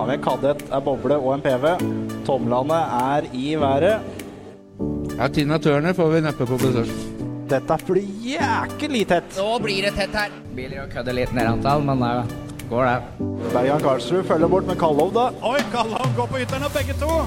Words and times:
har 0.00 0.06
vi 0.06 0.14
en 0.16 0.22
kadett, 0.24 0.62
en 0.72 0.84
boble 0.84 1.16
og 1.20 1.34
en 1.34 1.42
PV. 1.44 1.66
Tomlene 2.24 2.76
er 3.00 3.26
i 3.36 3.54
været. 3.60 4.00
Ja, 5.18 5.28
Tina 5.28 5.58
Turner 5.60 5.92
får 5.92 6.08
vi 6.14 6.20
neppe 6.24 6.46
på 6.48 6.56
besøk. 6.60 6.92
Dette 7.50 7.76
blir 7.84 8.06
jæklig 8.24 9.02
tett. 9.10 9.34
Nå 9.36 9.58
blir 9.60 9.82
det 9.84 9.90
tett 9.98 10.14
her. 10.16 10.30
Biler 10.56 10.84
og 10.84 10.94
kødder 10.94 11.16
litt 11.18 11.34
ned 11.36 11.50
antall, 11.50 11.82
men 11.84 12.00
det 12.00 12.12
går 12.70 12.86
det. 12.88 13.26
Bergan 13.52 13.82
Karlsrud 13.84 14.24
følger 14.28 14.48
bort 14.48 14.70
med 14.70 14.78
Kallov, 14.80 15.10
da. 15.12 15.26
Oi, 15.44 15.58
Kallov 15.74 16.14
går 16.16 16.30
på 16.30 16.40
ytteren 16.46 16.72
begge 16.76 16.96
to. 17.02 17.18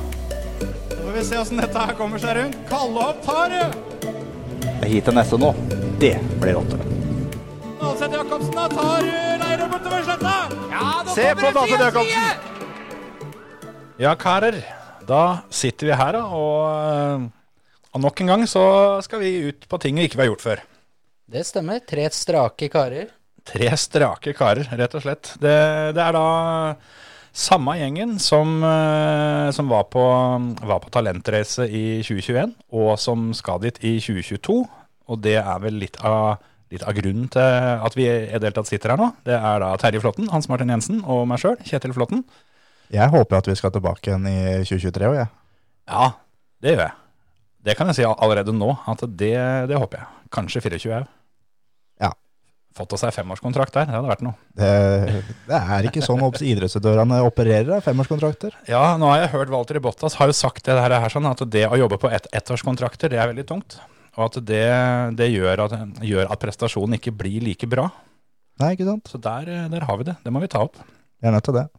Så 0.63 0.97
får 1.03 1.11
vi 1.17 1.25
se 1.27 1.41
åssen 1.43 1.61
dette 1.61 1.83
her 1.85 1.93
kommer 1.99 2.23
seg 2.23 2.39
rundt. 2.39 2.57
Kallov 2.71 3.19
tar 3.27 3.53
det! 3.53 3.67
Det 4.63 4.73
er 4.87 4.95
hit 4.95 5.05
til 5.05 5.19
neste 5.19 5.37
nå. 5.43 5.51
Det 6.01 6.15
blir 6.41 6.57
rått. 6.57 6.73
Nålseth 7.83 8.17
Jacobsen 8.17 8.57
da 8.57 8.65
tar 8.71 9.05
Leirø 9.43 9.69
bortover 9.75 10.07
sletta. 10.07 10.33
Ja, 10.71 10.87
nå 11.03 11.13
Se 11.19 11.29
kommer 11.35 11.59
på 11.59 11.67
fire 11.67 11.91
Jacobsen. 11.91 12.49
Ja, 14.03 14.17
karer. 14.19 14.57
Da 15.07 15.45
sitter 15.47 15.87
vi 15.87 15.95
her, 15.95 16.17
da, 16.17 16.23
og, 16.35 17.29
og 17.95 18.01
nok 18.03 18.19
en 18.19 18.31
gang 18.33 18.43
så 18.51 18.63
skal 19.05 19.21
vi 19.21 19.29
ut 19.47 19.63
på 19.71 19.79
ting 19.79 19.95
vi 19.95 20.09
ikke 20.09 20.19
har 20.19 20.27
gjort 20.27 20.43
før. 20.43 20.63
Det 21.31 21.45
stemmer. 21.47 21.79
Tre 21.87 22.09
strake 22.11 22.67
karer. 22.73 23.13
Tre 23.47 23.71
strake 23.79 24.35
karer, 24.35 24.67
rett 24.75 24.99
og 24.99 25.05
slett. 25.05 25.31
Det, 25.39 25.55
det 25.95 26.03
er 26.03 26.17
da 26.17 26.25
samme 27.31 27.77
gjengen 27.79 28.17
som, 28.19 28.57
eh, 28.67 29.47
som 29.55 29.71
var, 29.71 29.87
på, 29.93 30.03
var 30.59 30.83
på 30.83 30.91
talentreise 30.91 31.69
i 31.71 32.03
2021, 32.03 32.57
og 32.75 32.93
som 32.99 33.31
skal 33.31 33.63
dit 33.63 33.79
i 33.87 33.97
2022. 34.03 34.61
Og 35.07 35.23
det 35.23 35.39
er 35.39 35.63
vel 35.63 35.79
litt 35.79 35.95
av, 36.03 36.43
litt 36.75 36.83
av 36.83 36.99
grunnen 36.99 37.31
til 37.31 37.43
at 37.87 37.95
vi 37.95 38.11
i 38.11 38.15
det 38.35 38.49
hele 38.49 38.57
tatt 38.59 38.67
sitter 38.67 38.97
her 38.97 39.07
nå. 39.07 39.13
Det 39.23 39.39
er 39.39 39.63
da 39.63 39.77
Terje 39.79 40.03
Flåtten, 40.03 40.27
Hans 40.35 40.51
Martin 40.51 40.75
Jensen 40.75 41.05
og 41.07 41.23
meg 41.31 41.39
sjøl, 41.39 41.61
Kjetil 41.63 41.95
Flåtten. 41.95 42.27
Jeg 42.93 43.09
håper 43.09 43.39
at 43.39 43.47
vi 43.49 43.55
skal 43.57 43.73
tilbake 43.73 44.11
igjen 44.11 44.27
i 44.29 44.37
2023 44.61 45.07
òg, 45.09 45.15
jeg. 45.17 45.31
Ja, 45.89 46.11
det 46.61 46.75
gjør 46.75 46.83
jeg. 46.85 46.95
Det 47.63 47.75
kan 47.79 47.89
jeg 47.89 47.97
si 47.97 48.05
allerede 48.05 48.53
nå, 48.55 48.69
at 48.91 49.01
det, 49.07 49.35
det 49.71 49.79
håper 49.79 50.01
jeg. 50.03 50.09
Kanskje 50.35 50.61
24 50.67 50.99
òg. 50.99 51.07
Ja. 52.03 52.11
Fått 52.77 52.93
oss 52.93 53.05
ei 53.07 53.13
femårskontrakt 53.15 53.73
der, 53.73 53.87
det 53.89 53.95
hadde 53.95 54.11
vært 54.11 54.23
noe. 54.25 54.37
Det, 54.59 54.69
det 55.49 55.57
er 55.57 55.89
ikke 55.89 56.05
sånn 56.05 56.21
at 56.27 56.41
idrettsutøverne 56.45 57.23
opererer, 57.25 57.73
av 57.79 57.87
femårskontrakter. 57.87 58.55
Ja, 58.69 58.83
nå 59.01 59.09
har 59.09 59.23
jeg 59.23 59.33
hørt 59.33 59.53
Walter 59.53 59.81
Bottas 59.81 60.19
har 60.21 60.29
jo 60.29 60.37
sagt 60.37 60.69
det 60.69 60.77
her, 60.77 60.97
sånn, 61.13 61.29
at 61.29 61.43
det 61.49 61.65
å 61.69 61.79
jobbe 61.79 62.01
på 62.01 62.13
ett 62.13 62.29
ettårskontrakter, 62.35 63.13
det 63.13 63.21
er 63.21 63.33
veldig 63.33 63.49
tungt. 63.49 63.79
Og 64.13 64.27
at 64.27 64.41
det, 64.45 64.65
det 65.17 65.33
gjør, 65.33 65.65
at, 65.65 65.79
gjør 66.05 66.29
at 66.29 66.41
prestasjonen 66.41 66.99
ikke 66.99 67.15
blir 67.17 67.41
like 67.41 67.65
bra. 67.69 67.87
Nei, 68.61 68.75
ikke 68.75 68.85
sant? 68.85 69.09
Så 69.09 69.17
der, 69.17 69.49
der 69.71 69.85
har 69.89 69.97
vi 69.97 70.11
det. 70.11 70.19
Det 70.21 70.33
må 70.33 70.43
vi 70.43 70.51
ta 70.53 70.61
opp. 70.67 70.77
Vi 71.17 71.25
er 71.25 71.33
nødt 71.33 71.49
til 71.49 71.57
det. 71.57 71.71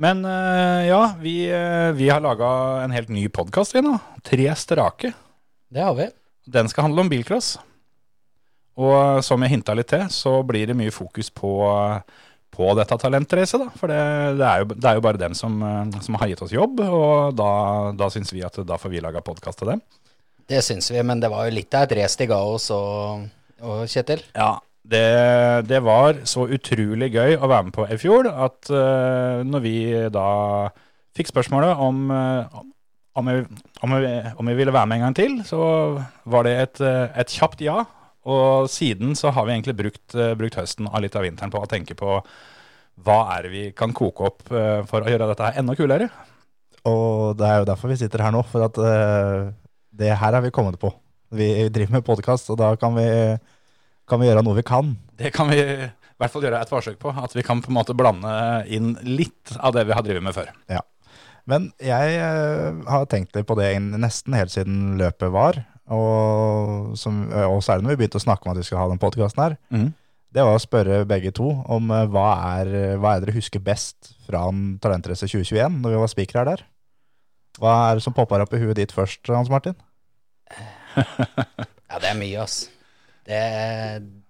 Men 0.00 0.24
eh, 0.24 0.86
ja, 0.88 1.14
vi, 1.20 1.50
eh, 1.52 1.92
vi 1.92 2.08
har 2.08 2.22
laga 2.24 2.48
en 2.84 2.90
helt 2.90 3.10
ny 3.12 3.26
podkast, 3.28 3.74
vi 3.74 3.82
nå. 3.84 3.98
Tre 4.24 4.46
strake. 4.56 5.12
Det 5.68 5.82
har 5.84 5.92
vi. 5.98 6.06
Den 6.48 6.70
skal 6.72 6.86
handle 6.86 7.04
om 7.04 7.10
bilcross. 7.12 7.58
Og 8.80 9.20
som 9.26 9.44
jeg 9.44 9.52
hinta 9.58 9.74
litt 9.76 9.90
til, 9.92 10.06
så 10.08 10.38
blir 10.46 10.70
det 10.70 10.76
mye 10.78 10.94
fokus 10.94 11.28
på, 11.28 11.52
på 12.48 12.70
dette 12.78 12.96
talentracet. 13.02 13.60
da. 13.60 13.68
For 13.76 13.92
det, 13.92 14.00
det, 14.40 14.46
er 14.48 14.64
jo, 14.64 14.70
det 14.72 14.88
er 14.88 14.96
jo 14.96 15.04
bare 15.04 15.20
dem 15.20 15.36
som, 15.36 15.60
eh, 15.68 16.00
som 16.00 16.16
har 16.22 16.32
gitt 16.32 16.46
oss 16.48 16.56
jobb, 16.56 16.80
og 16.80 17.36
da, 17.36 17.50
da 17.92 18.08
syns 18.14 18.32
vi 18.32 18.40
at 18.46 18.56
da 18.64 18.80
får 18.80 18.94
vi 18.96 19.04
laga 19.04 19.20
podkast 19.26 19.60
til 19.60 19.74
dem. 19.74 19.84
Det 20.48 20.64
syns 20.64 20.88
vi, 20.94 21.04
men 21.04 21.20
det 21.20 21.28
var 21.28 21.44
jo 21.44 21.58
litt 21.60 21.76
av 21.76 21.84
et 21.84 21.98
race 22.00 22.16
de 22.16 22.30
ga 22.32 22.40
oss 22.40 22.72
og, 22.72 23.28
og 23.60 23.84
Kjetil. 23.84 24.24
Ja, 24.32 24.54
det, 24.90 25.68
det 25.70 25.80
var 25.86 26.22
så 26.28 26.46
utrolig 26.50 27.10
gøy 27.14 27.36
å 27.38 27.48
være 27.50 27.68
med 27.68 27.76
på 27.76 27.86
i 27.86 27.98
fjor 28.00 28.28
at 28.30 28.70
uh, 28.72 29.42
når 29.46 29.64
vi 29.64 29.76
da 30.12 30.26
fikk 31.16 31.30
spørsmålet 31.30 31.82
om, 31.82 32.02
uh, 32.10 32.60
om, 33.18 33.30
vi, 33.30 33.44
om, 33.86 33.96
jeg, 33.96 34.34
om 34.36 34.50
jeg, 34.50 34.60
ville 34.60 34.74
være 34.74 34.90
med 34.90 35.00
en 35.00 35.06
gang 35.08 35.18
til, 35.18 35.38
så 35.46 35.62
var 36.30 36.48
det 36.48 36.56
et, 36.64 36.82
uh, 36.84 37.06
et 37.18 37.36
kjapt 37.38 37.62
ja. 37.66 37.82
Og 38.30 38.66
siden 38.68 39.14
så 39.16 39.30
har 39.32 39.46
vi 39.46 39.54
egentlig 39.56 39.78
brukt, 39.78 40.08
uh, 40.18 40.34
brukt 40.38 40.58
høsten 40.58 40.90
og 40.90 41.00
litt 41.04 41.16
av 41.16 41.24
vinteren 41.24 41.54
på 41.54 41.62
å 41.62 41.70
tenke 41.70 41.96
på 41.98 42.20
hva 43.00 43.20
er 43.36 43.46
det 43.46 43.54
vi 43.54 43.62
kan 43.72 43.94
koke 43.96 44.26
opp 44.28 44.42
for 44.44 45.00
å 45.00 45.08
gjøre 45.08 45.30
dette 45.30 45.46
her 45.46 45.62
enda 45.62 45.72
kulere. 45.78 46.10
Og 46.88 47.36
det 47.36 47.46
er 47.46 47.60
jo 47.60 47.68
derfor 47.68 47.92
vi 47.92 47.98
sitter 48.00 48.22
her 48.24 48.32
nå, 48.32 48.42
for 48.48 48.64
at 48.64 48.78
eh, 48.80 49.50
det 50.00 50.12
her 50.16 50.36
har 50.36 50.44
vi 50.44 50.52
kommet 50.54 50.78
på. 50.80 50.92
Vi 51.30 51.68
driver 51.68 51.98
med 51.98 52.06
podkast, 52.06 52.48
og 52.50 52.58
da 52.60 52.72
kan 52.80 52.96
vi, 52.96 53.06
kan 54.10 54.20
vi 54.20 54.28
gjøre 54.28 54.44
noe 54.44 54.58
vi 54.58 54.66
kan. 54.66 54.94
Det 55.20 55.32
kan 55.34 55.50
vi 55.52 55.60
i 55.60 55.90
hvert 56.20 56.32
fall 56.32 56.44
gjøre 56.44 56.60
et 56.60 56.72
forsøk 56.72 56.98
på. 57.00 57.12
At 57.16 57.34
vi 57.36 57.44
kan 57.46 57.62
på 57.64 57.72
en 57.72 57.78
måte 57.78 57.96
blande 57.96 58.32
inn 58.68 58.94
litt 59.06 59.54
av 59.58 59.76
det 59.76 59.86
vi 59.88 59.96
har 59.96 60.04
drevet 60.06 60.26
med 60.26 60.36
før. 60.36 60.50
Men 61.48 61.70
jeg 61.82 62.16
eh, 62.20 62.80
har 62.90 63.06
tenkt 63.10 63.34
litt 63.34 63.48
på 63.48 63.56
det 63.58 63.72
nesten 63.80 64.36
helt 64.36 64.52
siden 64.52 64.98
løpet 65.00 65.32
var. 65.34 65.62
Og, 65.90 66.92
som, 67.00 67.24
og 67.32 67.58
særlig 67.66 67.86
når 67.86 67.96
vi 67.96 68.02
begynte 68.02 68.20
å 68.20 68.22
snakke 68.22 68.46
om 68.46 68.52
at 68.52 68.60
vi 68.60 68.66
skal 68.68 68.84
ha 68.84 68.90
den 68.92 69.00
podkasten 69.02 69.42
her. 69.42 69.56
Mm. 69.74 69.88
Det 70.30 70.44
var 70.46 70.54
å 70.54 70.62
spørre 70.62 71.00
begge 71.10 71.32
to 71.34 71.48
om 71.66 71.90
eh, 71.94 72.06
hva 72.12 72.28
er, 72.60 72.74
hva 73.02 73.16
er 73.16 73.24
dere 73.24 73.34
husker 73.34 73.62
best 73.64 74.12
fra 74.28 74.44
en 74.50 74.76
Talentrace 74.82 75.26
2021, 75.26 75.80
når 75.82 75.96
vi 75.96 76.02
var 76.04 76.12
spikere 76.12 76.46
der? 76.52 76.66
Hva 77.58 77.72
er 77.88 77.98
det 77.98 78.04
som 78.04 78.14
popper 78.14 78.44
opp 78.44 78.54
i 78.54 78.60
huet 78.62 78.78
ditt 78.78 78.94
først, 78.94 79.24
Hans 79.32 79.50
Martin? 79.52 79.78
Ja, 81.90 81.98
det 81.98 82.06
er 82.12 82.18
mye, 82.20 82.44
ass. 82.44 82.68
Det, 83.30 83.40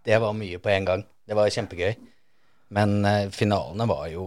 det 0.04 0.20
var 0.20 0.36
mye 0.36 0.60
på 0.60 0.72
en 0.74 0.88
gang. 0.88 1.04
Det 1.24 1.36
var 1.38 1.50
kjempegøy. 1.52 1.94
Men 2.76 3.00
eh, 3.08 3.30
finalene 3.34 3.86
var 3.90 4.06
jo 4.12 4.26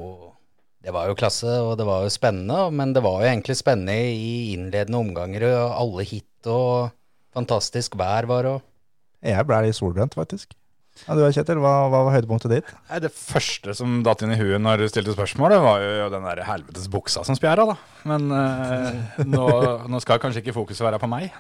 Det 0.83 0.91
var 0.91 1.07
jo 1.07 1.15
klasse, 1.15 1.47
og 1.63 1.77
det 1.79 1.85
var 1.87 2.03
jo 2.03 2.11
spennende. 2.11 2.65
Men 2.75 2.91
det 2.95 3.03
var 3.05 3.21
jo 3.21 3.29
egentlig 3.29 3.55
spennende 3.59 3.95
i 3.95 4.51
innledende 4.55 4.99
omganger, 4.99 5.45
og 5.53 5.77
alle 5.79 6.07
hit, 6.09 6.49
og 6.51 6.91
fantastisk 7.33 7.95
vær 7.99 8.27
var 8.27 8.49
og 8.49 8.61
Jeg 9.23 9.47
ble 9.47 9.61
litt 9.63 9.77
solbrent, 9.77 10.17
faktisk. 10.19 10.51
Ja, 11.07 11.15
du 11.17 11.23
Kjetil, 11.23 11.57
hva, 11.63 11.87
hva 11.89 12.03
var 12.05 12.13
høydepunktet 12.13 12.51
ditt? 12.51 12.67
Nei, 12.89 12.99
Det 13.01 13.09
første 13.15 13.73
som 13.77 14.01
datt 14.05 14.21
inn 14.21 14.35
i 14.35 14.37
huet 14.37 14.61
når 14.61 14.83
du 14.83 14.89
stilte 14.91 15.15
spørsmålet, 15.15 15.63
var 15.63 15.81
jo 15.81 16.11
den 16.13 16.27
der 16.27 16.43
helvetes 16.45 16.85
buksa 16.91 17.23
som 17.25 17.37
spjæra, 17.39 17.65
da. 17.71 17.77
Men 18.11 18.27
eh, 18.37 19.23
nå, 19.25 19.47
nå 19.89 20.03
skal 20.03 20.21
kanskje 20.21 20.43
ikke 20.43 20.57
fokuset 20.59 20.85
være 20.85 20.99
på 21.01 21.09
meg. 21.09 21.31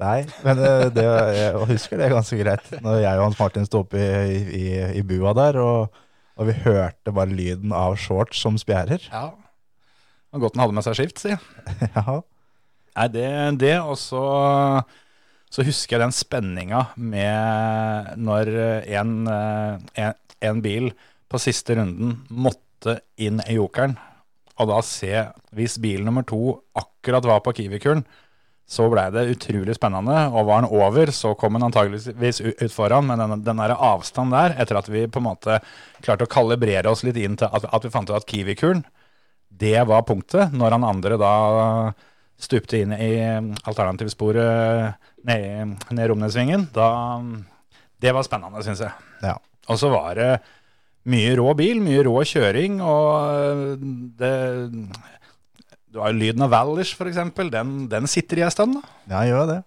Nei, 0.00 0.22
men 0.46 0.62
det, 0.96 1.04
jeg 1.04 1.66
husker 1.68 2.00
det 2.00 2.08
ganske 2.12 2.38
greit. 2.40 2.70
Når 2.80 3.02
jeg 3.02 3.18
og 3.18 3.26
Hans 3.26 3.40
Martin 3.40 3.68
sto 3.68 3.82
oppe 3.84 4.00
i, 4.00 4.38
i, 4.56 4.64
i 5.00 5.04
bua 5.04 5.34
der, 5.36 5.60
og, 5.60 6.00
og 6.40 6.48
vi 6.48 6.56
hørte 6.64 7.12
bare 7.12 7.28
lyden 7.28 7.74
av 7.76 7.98
shorts 8.00 8.40
som 8.40 8.56
spjærer. 8.60 9.04
Ja. 9.12 9.28
Det 10.30 10.38
var 10.38 10.44
godt 10.46 10.56
han 10.56 10.64
hadde 10.64 10.78
med 10.78 10.86
seg 10.88 10.98
skift, 10.98 11.22
si. 11.22 11.36
Ja, 11.98 12.20
Nei, 12.90 13.06
det, 13.14 13.28
det 13.60 13.76
og 13.84 13.94
så 14.00 14.24
så 15.50 15.64
husker 15.66 15.96
jeg 15.96 16.04
den 16.04 16.14
spenninga 16.14 16.84
med 16.94 18.14
når 18.22 18.50
en, 18.86 19.14
en, 19.26 20.18
en 20.46 20.62
bil 20.62 20.92
på 21.30 21.40
siste 21.42 21.74
runden 21.78 22.20
måtte 22.30 23.00
inn 23.20 23.42
i 23.50 23.56
jokeren, 23.58 23.96
og 24.60 24.70
da 24.70 24.78
se 24.86 25.24
hvis 25.56 25.78
bil 25.82 26.04
nummer 26.06 26.26
to 26.26 26.60
akkurat 26.78 27.26
var 27.26 27.42
på 27.42 27.54
Kiwi-kuren, 27.58 28.04
så 28.70 28.86
ble 28.86 29.08
det 29.10 29.26
utrolig 29.32 29.74
spennende. 29.74 30.16
Og 30.30 30.46
var 30.46 30.60
han 30.60 30.70
over, 30.70 31.10
så 31.14 31.32
kom 31.38 31.56
han 31.58 31.66
antageligvis 31.66 32.38
ut 32.46 32.74
foran. 32.74 33.08
Men 33.08 33.18
den, 33.18 33.42
den 33.48 33.62
der 33.62 33.74
avstanden 33.74 34.36
der, 34.36 34.54
etter 34.62 34.78
at 34.78 34.90
vi 34.92 35.08
på 35.10 35.18
en 35.18 35.26
måte 35.26 35.58
klarte 36.04 36.28
å 36.28 36.30
kalibrere 36.30 36.92
oss 36.92 37.02
litt 37.06 37.18
inn 37.18 37.34
til 37.40 37.50
at, 37.50 37.66
at 37.66 37.86
vi 37.86 37.90
fant 37.90 38.12
ut 38.12 38.14
at 38.20 38.28
Kiwi-kuren, 38.30 38.84
det 39.50 39.74
var 39.90 40.06
punktet. 40.06 40.54
Når 40.54 40.76
han 40.76 40.86
andre 40.86 41.18
da 41.18 41.34
stupte 42.40 42.78
inn 42.78 42.94
i 42.94 43.12
alternativsporet 43.68 44.94
ned, 45.26 45.74
ned 45.90 46.12
Romnesvingen, 46.12 46.70
da 46.72 46.90
Det 48.00 48.14
var 48.16 48.24
spennende, 48.24 48.62
syns 48.64 48.80
jeg. 48.80 48.94
Ja. 49.20 49.34
Og 49.68 49.76
så 49.76 49.90
var 49.92 50.14
det 50.16 50.30
mye 51.10 51.34
rå 51.36 51.50
bil, 51.58 51.82
mye 51.84 52.04
rå 52.06 52.14
kjøring, 52.24 52.78
og 52.80 53.82
det 54.16 54.32
Du 55.90 55.98
har 55.98 56.12
jo 56.12 56.20
lyden 56.20 56.44
av 56.46 56.52
Valish, 56.54 56.94
f.eks. 56.94 57.18
Den, 57.50 57.70
den 57.90 58.06
sitter 58.10 58.38
i 58.38 58.44
ei 58.46 58.50
stund, 58.54 58.76
da. 58.78 58.90
ja 59.10 59.24
gjør 59.26 59.48
det. 59.50 59.58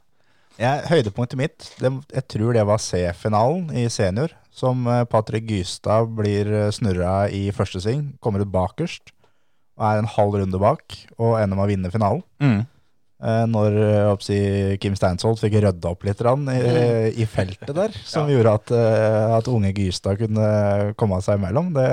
Jeg, 0.62 0.84
høydepunktet 0.92 1.40
mitt, 1.40 1.66
det, 1.82 1.90
jeg 2.14 2.24
tror 2.30 2.54
det 2.56 2.64
var 2.70 2.80
C-finalen 2.80 3.72
i 3.76 3.88
senior, 3.92 4.32
som 4.54 4.86
eh, 4.88 5.02
Patrick 5.10 5.48
Gystad 5.50 6.12
blir 6.14 6.46
eh, 6.54 6.68
snurra 6.76 7.26
i 7.34 7.48
første 7.56 7.82
sving, 7.82 8.12
kommer 8.24 8.44
ut 8.46 8.52
bakerst, 8.54 9.10
og 9.80 9.88
er 9.90 10.00
en 10.04 10.12
halv 10.14 10.38
runde 10.44 10.62
bak, 10.62 10.96
og 11.18 11.40
ender 11.42 11.58
med 11.58 11.66
å 11.66 11.72
vinne 11.72 11.92
finalen. 11.92 12.22
Eh, 13.24 13.46
Når 13.50 13.76
oppsi, 14.12 14.38
Kim 14.84 14.94
Steinsholt 15.00 15.42
fikk 15.42 15.58
rydda 15.64 15.92
opp 15.96 16.06
litt 16.06 16.22
rann, 16.24 16.46
i, 16.54 16.62
i 17.24 17.28
feltet 17.28 17.74
der, 17.74 17.98
som 18.14 18.30
gjorde 18.30 18.54
at, 18.60 18.74
at 19.40 19.50
unge 19.52 19.74
Gystad 19.76 20.22
kunne 20.22 20.94
komme 21.02 21.18
seg 21.26 21.42
imellom. 21.42 21.74
Det, 21.76 21.90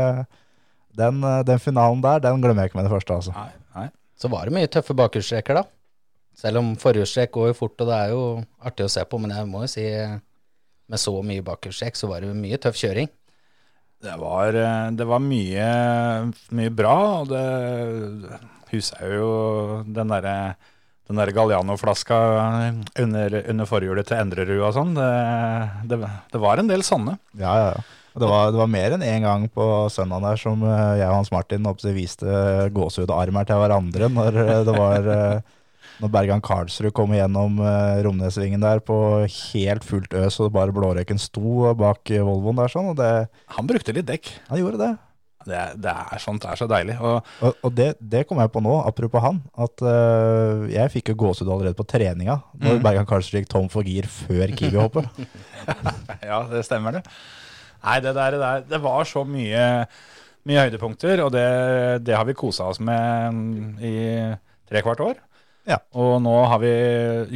den, 1.00 1.25
den 1.49 1.62
finalen 1.65 2.05
der, 2.05 2.21
den 2.29 2.44
glemmer 2.44 2.67
jeg 2.69 2.75
ikke 2.75 2.83
med 2.83 2.91
det 2.91 2.94
første. 2.99 3.17
altså. 3.23 3.35
Nei. 3.41 3.49
Så 4.21 4.29
var 4.33 4.49
det 4.49 4.57
mye 4.57 4.69
tøffe 4.69 4.97
bakhjulstreker, 4.97 5.61
da. 5.63 5.65
Selv 6.37 6.61
om 6.61 6.75
forhjulstrekk 6.81 7.33
går 7.35 7.51
jo 7.51 7.57
fort, 7.57 7.79
og 7.81 7.89
det 7.89 7.97
er 7.97 8.13
jo 8.13 8.25
artig 8.69 8.87
å 8.87 8.93
se 8.93 9.05
på, 9.09 9.21
men 9.21 9.33
jeg 9.35 9.49
må 9.49 9.65
jo 9.65 9.71
si 9.73 9.87
med 10.91 11.01
så 11.01 11.15
mye 11.25 11.45
bakhjulstrekk, 11.47 11.97
så 11.97 12.11
var 12.11 12.25
det 12.25 12.37
mye 12.37 12.59
tøff 12.61 12.79
kjøring. 12.81 13.11
Det 14.01 14.17
var, 14.17 14.57
eh, 14.57 14.91
det 14.97 15.07
var 15.09 15.21
mye, 15.21 15.71
mye 16.57 16.73
bra, 16.73 16.97
og 17.21 17.33
det 17.33 17.45
husker 18.71 19.05
jeg 19.05 19.21
jo 19.21 19.33
den 19.85 20.13
derre 20.13 20.37
den 21.11 21.19
der 21.19 21.33
Galliano-flaska 21.35 22.17
under, 23.03 23.35
under 23.51 23.67
forhjulet 23.67 24.07
til 24.07 24.21
Endrerud 24.21 24.61
og 24.63 24.77
sånn. 24.77 24.93
Det, 24.95 25.09
det, 25.91 25.99
det 26.31 26.41
var 26.41 26.63
en 26.63 26.71
del 26.71 26.85
sånne. 26.87 27.17
Ja, 27.35 27.55
ja, 27.59 27.73
ja. 27.75 27.83
Det 28.11 28.27
var, 28.27 28.51
det 28.51 28.59
var 28.59 28.71
mer 28.71 28.97
enn 28.97 29.07
én 29.07 29.23
gang 29.23 29.47
på 29.55 29.65
søndag 29.93 30.25
der 30.25 30.41
som 30.41 30.65
eh, 30.67 30.99
jeg 30.99 31.07
og 31.07 31.21
Hans 31.21 31.31
Martin 31.31 31.69
oppsett, 31.71 31.95
viste 31.95 32.69
gåsehudarmer 32.75 33.47
til 33.47 33.61
hverandre 33.61 34.11
når 34.11 34.39
eh, 34.43 34.62
det 34.67 34.75
var 34.75 35.11
eh, 35.15 35.57
når 36.01 36.12
Bergan 36.15 36.41
Karlsrud 36.41 36.95
kom 36.97 37.12
igjennom 37.12 37.59
Romnesvingen 38.07 38.62
der 38.65 38.81
på 38.81 38.95
helt 39.27 39.85
fullt 39.85 40.15
øs, 40.17 40.39
og 40.41 40.55
bare 40.55 40.73
blårøyken 40.73 41.21
sto 41.21 41.75
bak 41.77 42.09
Volvoen 42.09 42.57
der 42.57 42.73
sånn, 42.73 42.95
det, 42.97 43.11
Han 43.59 43.69
brukte 43.69 43.93
litt 43.93 44.09
dekk. 44.09 44.31
han 44.49 44.62
gjorde 44.62 44.81
det. 44.81 44.91
Det, 45.45 45.61
det 45.81 45.93
er 45.93 46.21
sånt 46.21 46.41
det 46.45 46.55
er 46.55 46.61
så 46.61 46.69
deilig. 46.69 46.97
Og 47.01 47.29
Og, 47.45 47.61
og 47.69 47.75
det, 47.77 47.91
det 48.01 48.25
kom 48.29 48.41
jeg 48.41 48.53
på 48.53 48.62
nå, 48.65 48.79
apropos 48.89 49.25
han, 49.25 49.43
at 49.61 49.85
uh, 49.85 50.65
jeg 50.73 50.93
fikk 50.97 51.12
jo 51.12 51.19
gåsehud 51.25 51.53
allerede 51.53 51.77
på 51.77 51.89
treninga 51.89 52.39
når 52.57 52.81
mm. 52.81 52.83
Bergan 52.87 53.09
Karlsrud 53.09 53.43
gikk 53.43 53.53
tom 53.53 53.69
for 53.73 53.85
gir 53.85 54.09
før 54.09 54.57
Kiwi-hoppet. 54.57 55.21
ja, 56.31 56.41
det 56.49 56.65
stemmer 56.69 56.97
det. 56.97 57.05
Nei, 57.85 57.97
det 58.05 58.12
der, 58.17 58.37
det 58.37 58.41
der 58.43 58.69
det 58.69 58.81
var 58.85 59.09
så 59.09 59.25
mye, 59.29 59.65
mye 60.49 60.67
høydepunkter, 60.67 61.23
og 61.25 61.32
det, 61.35 61.49
det 62.05 62.17
har 62.17 62.27
vi 62.29 62.37
kosa 62.38 62.71
oss 62.73 62.81
med 62.82 63.37
mm, 63.37 63.67
i 63.85 63.97
tre 64.71 64.85
kvart 64.85 65.03
år. 65.05 65.19
Ja. 65.69 65.79
Og 65.93 66.17
nå 66.25 66.35
har 66.50 66.61
vi 66.62 66.73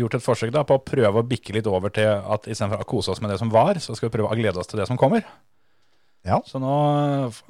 gjort 0.01 0.17
et 0.19 0.25
forsøk 0.25 0.53
da, 0.55 0.65
på 0.67 0.79
å 0.79 0.85
prøve 0.85 1.21
å 1.21 1.27
bikke 1.29 1.55
litt 1.57 1.69
over 1.71 1.93
til 1.95 2.09
at 2.09 2.49
istedenfor 2.49 2.85
å 2.85 2.89
kose 2.89 3.13
oss 3.13 3.21
med 3.23 3.33
det 3.33 3.41
som 3.41 3.53
var, 3.53 3.79
så 3.83 3.97
skal 3.97 4.09
vi 4.09 4.17
prøve 4.17 4.33
å 4.33 4.39
glede 4.39 4.61
oss 4.61 4.71
til 4.71 4.81
det 4.81 4.89
som 4.91 5.01
kommer. 5.01 5.27
Ja. 6.25 6.39
Så 6.49 6.57
nå, 6.61 6.75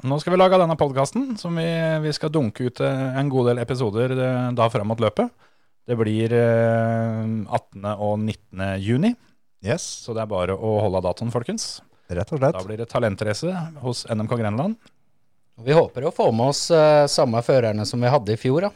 nå 0.02 0.16
skal 0.18 0.34
vi 0.34 0.40
lage 0.40 0.58
denne 0.58 0.74
podkasten, 0.78 1.36
som 1.38 1.54
vi, 1.60 1.68
vi 2.02 2.14
skal 2.14 2.32
dunke 2.34 2.66
ut 2.66 2.82
eh, 2.82 3.18
en 3.20 3.30
god 3.30 3.52
del 3.52 3.62
episoder 3.62 4.16
eh, 4.18 4.48
da 4.58 4.66
fram 4.72 4.90
mot 4.90 5.02
løpet. 5.02 5.30
Det 5.86 5.94
blir 6.00 6.34
eh, 6.34 7.22
18. 7.46 7.86
og 7.94 8.18
19. 8.18 8.66
juni, 8.82 9.14
Yes, 9.64 9.84
så 10.04 10.12
det 10.12 10.20
er 10.20 10.28
bare 10.28 10.54
å 10.54 10.74
holde 10.84 11.00
av 11.00 11.06
datoen, 11.06 11.32
folkens. 11.32 11.78
Rett 12.08 12.32
og 12.34 12.42
Da 12.44 12.64
blir 12.64 12.80
det 12.82 12.88
talentrace 12.90 13.52
hos 13.82 14.04
NMK 14.10 14.36
Grenland. 14.40 14.76
Vi 15.64 15.72
håper 15.72 16.08
å 16.08 16.12
få 16.14 16.30
med 16.34 16.50
oss 16.50 16.66
uh, 16.74 17.06
samme 17.10 17.40
førerne 17.46 17.86
som 17.86 18.02
vi 18.02 18.10
hadde 18.10 18.34
i 18.34 18.40
fjor, 18.40 18.66
da. 18.66 18.72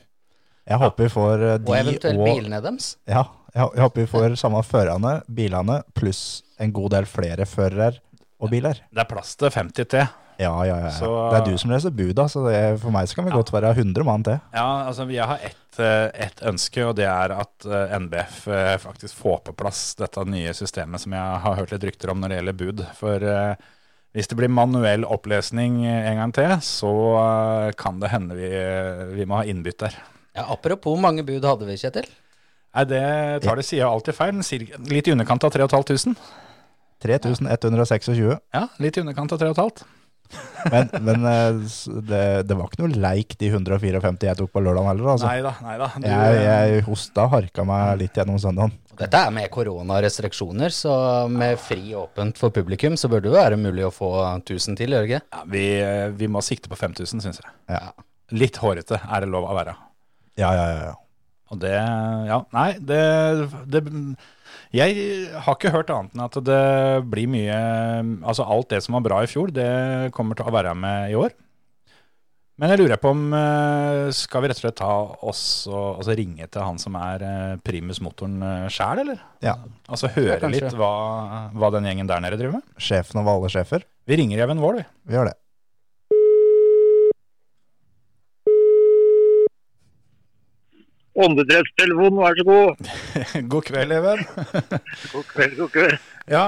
Jeg 0.69 0.79
håper 0.83 1.09
vi 1.09 1.13
får 1.13 1.43
uh, 1.43 1.55
de 1.59 1.73
Og 1.73 1.79
eventuelt 1.79 2.21
og 2.21 2.29
bilene 2.29 2.61
deres. 2.63 2.93
Ja, 3.09 3.25
jeg, 3.55 3.65
jeg 3.65 3.85
håper 3.87 4.05
vi 4.05 4.11
får 4.13 4.37
samme 4.39 4.63
førerne, 4.67 5.15
bilene, 5.27 5.81
pluss 5.99 6.45
en 6.63 6.75
god 6.75 6.95
del 6.95 7.09
flere 7.11 7.47
førere 7.49 7.97
og 8.41 8.51
biler. 8.53 8.81
Det 8.95 9.03
er 9.03 9.09
plass 9.11 9.35
til 9.39 9.51
50 9.51 9.89
til. 9.91 10.07
Ja, 10.39 10.53
ja, 10.63 10.77
ja. 10.77 10.77
ja. 10.87 10.91
Så- 10.95 11.31
Det 11.33 11.39
er 11.41 11.51
du 11.51 11.59
som 11.59 11.71
leser 11.73 11.91
buda, 11.91 12.29
så 12.31 12.45
det, 12.47 12.59
for 12.81 12.95
meg 12.95 13.09
så 13.11 13.17
kan 13.19 13.25
vi 13.27 13.33
godt 13.35 13.51
være 13.51 13.73
100 13.75 14.05
mann 14.07 14.23
til. 14.23 14.39
Ja, 14.55 14.87
altså 14.87 15.09
Jeg 15.11 15.27
har 15.27 15.39
ett 15.43 15.57
et 15.79 16.41
ønske, 16.43 16.83
og 16.89 16.97
det 16.99 17.05
er 17.07 17.31
at 17.39 17.65
eh, 17.67 17.93
NBF 18.01 18.49
eh, 18.51 18.77
faktisk 18.83 19.15
får 19.15 19.43
på 19.47 19.53
plass 19.55 19.95
dette 19.95 20.25
nye 20.27 20.51
systemet 20.53 20.99
som 21.01 21.13
jeg 21.15 21.41
har 21.45 21.55
hørt 21.55 21.71
litt 21.71 21.85
rykter 21.87 22.11
om 22.11 22.19
når 22.21 22.29
det 22.33 22.39
gjelder 22.41 22.57
bud. 22.59 22.83
For 22.99 23.23
eh, 23.23 23.55
hvis 24.13 24.27
det 24.27 24.39
blir 24.41 24.51
manuell 24.51 25.05
opplesning 25.07 25.85
en 25.87 26.17
gang 26.19 26.33
til, 26.35 26.51
så 26.67 26.91
eh, 27.23 27.73
kan 27.79 28.01
det 28.03 28.11
hende 28.11 28.35
vi, 28.35 28.51
vi 29.21 29.25
må 29.31 29.39
ha 29.39 29.45
innbytt 29.47 29.79
der. 29.85 29.95
Ja, 30.35 30.49
apropos 30.51 30.99
mange 30.99 31.23
bud 31.27 31.47
hadde 31.47 31.67
vi, 31.69 31.77
Kjetil. 31.79 32.11
Nei, 32.75 32.85
det 32.91 33.43
tar 33.47 33.57
det 33.63 33.65
sida 33.67 33.87
alltid 33.87 34.15
feil. 34.19 34.43
Litt 34.91 35.09
i 35.09 35.15
underkant 35.15 35.47
av 35.47 35.55
3500. 35.55 36.15
3126. 37.05 38.41
Ja, 38.55 38.67
litt 38.83 38.99
i 38.99 39.05
underkant 39.05 39.33
av 39.35 39.41
3500. 39.43 39.87
Men, 40.69 40.91
men 41.07 41.25
eh, 41.25 41.61
det, 42.05 42.25
det 42.49 42.57
var 42.57 42.69
ikke 42.69 42.83
noe 42.83 43.01
leik 43.01 43.37
de 43.41 43.49
154 43.49 44.27
jeg 44.27 44.37
tok 44.41 44.51
på 44.53 44.61
lørdag 44.61 44.91
heller. 44.91 45.13
Altså. 45.15 45.31
Neida, 45.31 45.55
neida. 45.65 45.89
Du, 45.95 46.05
Jeg, 46.05 46.43
jeg 46.45 46.85
hosta 46.89 47.25
og 47.25 47.33
harka 47.37 47.65
meg 47.69 48.03
litt 48.03 48.19
gjennom 48.19 48.41
søndagen. 48.43 48.75
Dette 48.99 49.21
er 49.29 49.31
med 49.33 49.47
koronarestriksjoner, 49.55 50.75
så 50.75 50.93
med 51.31 51.61
fri 51.63 51.95
åpent 51.97 52.41
for 52.41 52.51
publikum, 52.55 52.97
så 52.99 53.11
bør 53.11 53.23
det 53.25 53.35
være 53.37 53.59
mulig 53.61 53.87
å 53.87 53.93
få 53.95 54.11
1000 54.27 54.79
til, 54.81 54.97
gjør 54.97 55.07
det 55.07 55.13
ikke? 55.13 55.25
Ja, 55.37 55.45
vi, 55.55 55.67
vi 56.19 56.31
må 56.35 56.43
sikte 56.45 56.71
på 56.73 56.79
5000, 56.81 57.23
syns 57.23 57.39
jeg. 57.39 57.53
Ja. 57.71 57.93
Litt 58.35 58.59
hårete 58.61 58.99
er 58.99 59.23
det 59.25 59.31
lov 59.31 59.47
å 59.47 59.55
være. 59.57 59.77
Ja, 60.39 60.51
ja, 60.51 60.67
ja. 60.75 60.81
ja. 60.91 60.97
Og 61.49 61.63
det 61.63 61.73
Ja, 62.29 62.43
nei, 62.53 62.73
det, 62.85 63.01
det 63.71 63.81
Jeg 64.75 65.29
har 65.33 65.57
ikke 65.57 65.73
hørt 65.73 65.91
annet 65.95 66.13
enn 66.13 66.25
at 66.27 66.39
det 66.45 66.63
blir 67.09 67.31
mye 67.33 67.59
Altså 68.21 68.45
alt 68.45 68.69
det 68.75 68.83
som 68.85 68.99
var 68.99 69.05
bra 69.07 69.21
i 69.25 69.31
fjor, 69.31 69.53
det 69.55 70.13
kommer 70.17 70.37
til 70.37 70.49
å 70.49 70.53
være 70.53 70.75
med 70.77 71.15
i 71.15 71.17
år. 71.17 71.33
Men 72.59 72.73
jeg 72.73 72.81
lurer 72.83 72.99
på 72.99 73.13
om 73.15 73.21
eh, 73.39 74.09
Skal 74.19 74.43
vi 74.43 74.51
rett 74.51 74.59
og 74.59 74.65
slett 74.65 74.79
ta 74.81 74.93
oss 75.31 75.43
og 75.71 76.01
altså 76.03 76.17
ringe 76.19 76.49
til 76.51 76.65
han 76.65 76.81
som 76.83 76.97
er 76.99 77.25
eh, 77.25 77.57
primusmotoren 77.65 78.69
sjæl, 78.73 79.05
eller? 79.05 79.21
Ja. 79.45 79.55
Altså 79.87 80.11
høre 80.17 80.51
litt 80.53 80.75
hva, 80.77 80.93
hva 81.55 81.71
den 81.77 81.87
gjengen 81.89 82.11
der 82.11 82.25
nede 82.25 82.41
driver 82.41 82.59
med? 82.59 82.67
Sjefen 82.83 83.23
over 83.23 83.37
alle 83.37 83.53
sjefer. 83.55 83.87
Vi 84.11 84.19
ringer 84.19 84.43
Even 84.43 84.61
Wold, 84.65 84.83
vi. 84.83 84.89
Vi 85.09 85.17
gjør 85.17 85.31
det. 85.31 85.39
Åndedrettstelefon, 91.19 92.21
vær 92.23 92.39
så 92.39 92.45
god. 92.47 92.93
God 93.53 93.67
kveld, 93.67 93.95
Even. 93.97 94.23
God 95.15 95.27
kveld, 95.33 95.57
god 95.59 95.73
kveld. 95.75 96.07
Ja, 96.31 96.45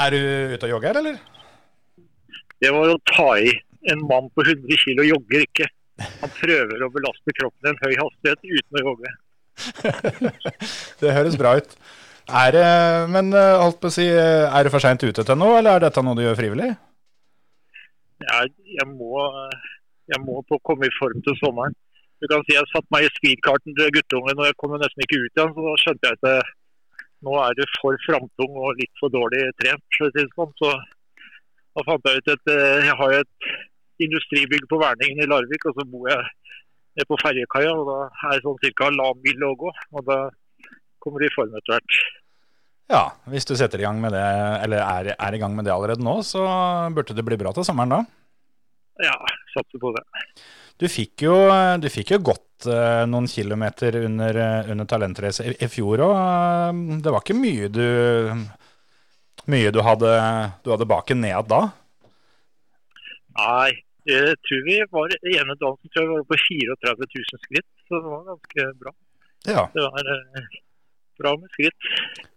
er 0.00 0.14
du 0.14 0.18
ute 0.54 0.68
og 0.68 0.74
jogger, 0.76 1.00
eller? 1.02 1.18
Det 2.62 2.70
var 2.72 2.92
å 2.92 3.00
ta 3.10 3.28
i. 3.42 3.52
En 3.92 4.04
mann 4.06 4.28
på 4.32 4.44
100 4.46 4.78
kg 4.78 5.02
jogger 5.08 5.44
ikke. 5.44 5.66
Han 6.22 6.32
prøver 6.38 6.84
å 6.86 6.90
belaste 6.94 7.34
kroppen 7.36 7.68
i 7.68 7.72
en 7.72 7.80
høy 7.82 7.96
hastighet 7.98 8.46
uten 8.46 8.78
å 8.78 8.84
jogge. 8.86 9.12
Det 11.02 11.12
høres 11.12 11.36
bra 11.38 11.56
ut. 11.58 11.76
Er 12.32 12.54
det, 12.54 12.66
men 13.12 13.32
eh, 13.34 13.58
holdt 13.58 13.80
på 13.82 13.90
å 13.90 13.92
si, 13.92 14.06
eh, 14.06 14.46
er 14.46 14.64
du 14.64 14.70
for 14.72 14.82
seint 14.82 15.02
ute 15.02 15.24
til 15.26 15.38
nå, 15.38 15.48
eller 15.58 15.74
er 15.74 15.88
dette 15.88 16.04
noe 16.06 16.16
du 16.16 16.22
gjør 16.22 16.38
frivillig? 16.38 16.70
Jeg, 18.22 18.52
jeg, 18.78 18.86
må, 18.94 19.26
jeg 20.08 20.22
må 20.22 20.38
på 20.46 20.60
komme 20.64 20.86
i 20.86 20.94
form 21.00 21.18
til 21.26 21.36
sommeren. 21.42 21.74
Du 22.22 22.28
kan 22.30 22.44
si 22.46 22.54
Jeg 22.54 22.70
satte 22.70 22.94
meg 22.94 23.08
i 23.08 23.14
speedkarten 23.18 23.74
til 23.74 23.94
guttungen 23.96 24.38
og 24.38 24.46
jeg 24.46 24.58
kom 24.60 24.74
nesten 24.78 25.02
ikke 25.04 25.18
ut 25.18 25.40
igjen. 25.40 25.54
Så 25.56 25.66
da 25.66 25.76
skjønte 25.82 26.10
jeg 26.10 26.18
at 26.20 26.52
nå 27.26 27.34
er 27.38 27.56
du 27.58 27.62
for 27.78 27.98
framtung 28.06 28.58
og 28.58 28.78
litt 28.78 28.92
for 29.00 29.12
dårlig 29.14 29.44
trent. 29.60 29.84
Så, 29.96 30.10
sånn. 30.14 30.54
så 30.58 30.70
da 31.72 31.84
fant 31.86 32.08
jeg 32.08 32.22
ut 32.22 32.32
at 32.34 32.52
eh, 32.52 32.86
jeg 32.88 32.96
har 33.00 33.18
et 33.18 33.52
industribygg 34.02 34.66
på 34.70 34.80
Verningen 34.80 35.22
i 35.22 35.28
Larvik, 35.30 35.66
og 35.70 35.76
så 35.78 35.86
bor 35.88 36.08
jeg 36.10 36.24
nede 36.98 37.08
på 37.08 37.18
ferjekaia. 37.22 37.74
og 37.74 37.90
Da 37.90 37.98
er 38.30 38.38
det 38.38 38.46
sånn 38.46 38.58
ca. 38.80 38.90
lav 38.94 39.20
mil 39.24 39.46
å 39.46 39.52
gå. 39.62 39.70
og 39.70 40.08
Da 40.08 40.18
kommer 41.02 41.22
du 41.22 41.28
i 41.28 41.34
form 41.34 41.54
etter 41.58 41.76
hvert. 41.76 42.00
Ja, 42.92 43.04
hvis 43.30 43.46
du 43.48 43.54
setter 43.56 43.80
i 43.80 43.86
gang 43.86 44.02
med 44.02 44.12
det, 44.12 44.24
eller 44.66 44.82
er, 44.82 45.14
er 45.14 45.34
i 45.34 45.40
gang 45.40 45.54
med 45.56 45.64
det 45.64 45.72
allerede 45.72 46.04
nå, 46.04 46.18
så 46.26 46.42
burde 46.92 47.16
det 47.16 47.24
bli 47.24 47.38
bra 47.40 47.54
til 47.56 47.64
sommeren 47.64 47.94
da. 47.94 48.00
Ja, 49.00 49.14
satser 49.54 49.80
på 49.80 49.94
det. 49.96 50.02
Du 50.82 50.88
fikk 50.90 51.22
jo, 51.28 51.36
du 51.78 51.86
fikk 51.92 52.16
jo 52.16 52.18
gått 52.32 52.66
uh, 52.66 53.04
noen 53.06 53.28
kilometer 53.30 54.00
under, 54.00 54.34
eh, 54.34 54.70
under 54.72 54.88
talentracet 54.90 55.46
i, 55.46 55.52
i 55.62 55.68
fjor 55.70 56.02
òg. 56.08 56.80
Det 57.04 57.12
var 57.14 57.22
ikke 57.22 57.38
mye 57.38 57.68
du 57.70 57.86
mye 59.50 59.70
du 59.74 59.78
hadde, 59.82 60.10
du 60.62 60.70
hadde 60.70 60.88
baken 60.90 61.22
ned 61.22 61.48
da? 61.50 61.60
Nei, 63.38 63.70
jeg 64.06 64.34
tror 64.46 64.64
vi 64.66 64.78
var 64.92 65.14
ene 65.14 65.56
dagen 65.58 65.92
tror 65.94 66.02
jeg 66.02 66.10
var 66.10 66.26
på 66.28 66.38
34 66.42 67.08
000 67.14 67.42
skritt. 67.46 67.68
Så 67.86 67.98
det 67.98 68.10
var 68.10 68.24
ganske 68.32 68.66
bra. 68.82 68.94
Ja. 69.46 69.64
Det 69.74 69.86
var 69.86 70.10
uh, 70.14 70.56
bra 71.22 71.36
med 71.38 71.54
skritt. 71.54 71.92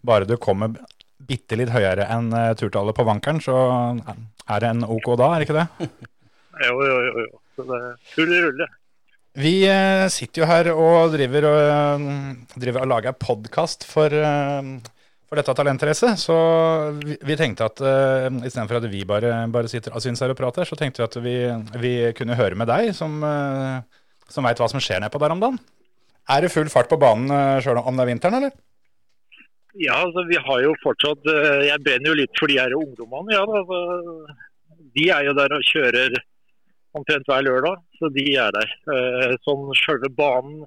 Bare 0.05 0.29
du 0.29 0.37
kommer 0.41 0.77
bitte 1.25 1.57
litt 1.57 1.71
høyere 1.73 2.05
enn 2.11 2.29
eh, 2.35 2.51
turtallet 2.59 2.93
på 2.93 3.05
vankeren, 3.07 3.39
så 3.41 3.55
er 3.95 4.61
det 4.61 4.69
en 4.69 4.83
OK 4.85 5.07
da, 5.17 5.31
er 5.31 5.41
det 5.41 5.49
ikke 5.49 5.63
det? 5.63 5.89
Jo, 6.55 6.75
jo, 6.87 6.99
jo. 7.03 7.23
jo. 7.25 7.39
Så 7.55 7.63
det 7.67 7.77
er 7.79 7.93
full 8.15 8.33
rulle. 8.33 8.67
Vi 9.35 9.55
eh, 9.67 10.07
sitter 10.11 10.43
jo 10.43 10.47
her 10.47 10.69
og 10.71 11.11
driver 11.11 11.49
og, 11.49 11.57
eh, 11.59 12.51
driver 12.55 12.85
og 12.85 12.91
lager 12.93 13.15
podkast 13.19 13.83
for, 13.87 14.13
eh, 14.15 14.69
for 15.27 15.39
dette 15.39 15.55
talentracet. 15.57 16.15
Så 16.21 16.35
vi, 17.01 17.17
vi 17.19 17.35
tenkte 17.35 17.67
at 17.67 17.81
uh, 17.83 18.29
istedenfor 18.45 18.79
at 18.79 18.87
vi 18.91 19.01
bare, 19.07 19.33
bare 19.51 19.71
sitter 19.71 19.95
og 19.95 20.03
syns 20.03 20.21
her 20.23 20.31
og 20.31 20.39
prater, 20.39 20.67
så 20.67 20.77
tenkte 20.79 21.01
vi 21.01 21.07
at 21.09 21.17
vi, 21.25 21.35
vi 21.81 21.93
kunne 22.15 22.37
høre 22.39 22.55
med 22.55 22.69
deg, 22.71 22.93
som, 22.95 23.17
uh, 23.25 23.81
som 24.31 24.47
veit 24.47 24.61
hva 24.61 24.69
som 24.71 24.83
skjer 24.83 25.01
nedpå 25.03 25.19
der 25.19 25.35
om 25.35 25.41
dagen. 25.43 25.57
Er 26.31 26.45
det 26.45 26.53
full 26.53 26.69
fart 26.71 26.87
på 26.89 26.99
banen 27.01 27.59
sjøl 27.61 27.81
om 27.81 27.97
det 27.97 28.05
er 28.05 28.11
vinteren, 28.13 28.37
eller? 28.39 28.55
Ja, 29.75 29.97
altså 30.05 30.23
vi 30.29 30.37
har 30.39 30.61
jo 30.63 30.71
fortsatt 30.79 31.27
Jeg 31.67 31.81
brenner 31.83 32.07
jo 32.07 32.15
litt 32.21 32.39
for 32.39 32.47
de 32.47 32.55
her 32.61 32.71
ungdommene. 32.77 33.35
Ja, 33.35 33.43
da, 33.49 33.59
altså, 33.59 34.37
de 34.95 35.09
er 35.11 35.27
jo 35.27 35.35
der 35.35 35.57
og 35.57 35.67
kjører 35.67 36.15
omtrent 36.95 37.27
hver 37.29 37.45
lørdag, 37.45 37.81
så 37.99 38.09
de 38.15 38.25
er 38.39 38.53
der. 38.55 38.75
Eh, 38.95 39.35
Sånn 39.45 39.67
selve 39.81 40.09
banen 40.15 40.63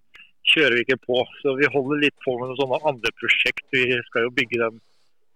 kjører 0.48 0.78
vi 0.78 0.84
ikke 0.86 1.00
på. 1.06 1.22
Så 1.42 1.54
vi 1.58 1.68
holder 1.72 2.02
litt 2.04 2.16
på 2.24 2.36
med 2.38 2.50
noen 2.50 2.60
sånne 2.60 2.80
andre 2.88 3.12
prosjekt. 3.20 3.64
Vi 3.74 3.84
skal 4.08 4.28
jo 4.28 4.34
bygge 4.36 4.60
den 4.64 4.80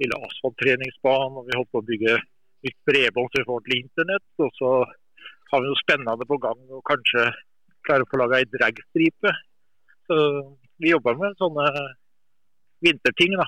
lille 0.03 0.21
asfalttreningsbanen, 0.29 1.39
og 1.41 1.49
vi 1.49 1.57
holder 1.57 1.73
på 1.73 1.83
å 1.83 1.89
bygge 1.91 2.19
nytt 2.63 2.79
bredbånd 2.89 3.33
så 3.33 3.43
vi 3.43 3.49
får 3.51 3.65
til 3.67 3.79
internett. 3.81 4.29
Og 4.45 4.53
så 4.59 4.73
har 5.53 5.63
vi 5.63 5.69
noe 5.69 5.83
spennende 5.83 6.29
på 6.29 6.41
gang 6.43 6.61
og 6.73 6.85
kanskje 6.89 7.29
klarer 7.87 8.07
å 8.07 8.11
få 8.11 8.21
laga 8.23 8.41
ei 8.41 8.49
dragstripe. 8.49 9.35
Så 10.09 10.17
vi 10.83 10.93
jobber 10.93 11.19
med 11.19 11.39
sånne 11.41 11.69
vinterting, 12.83 13.37
da. 13.39 13.47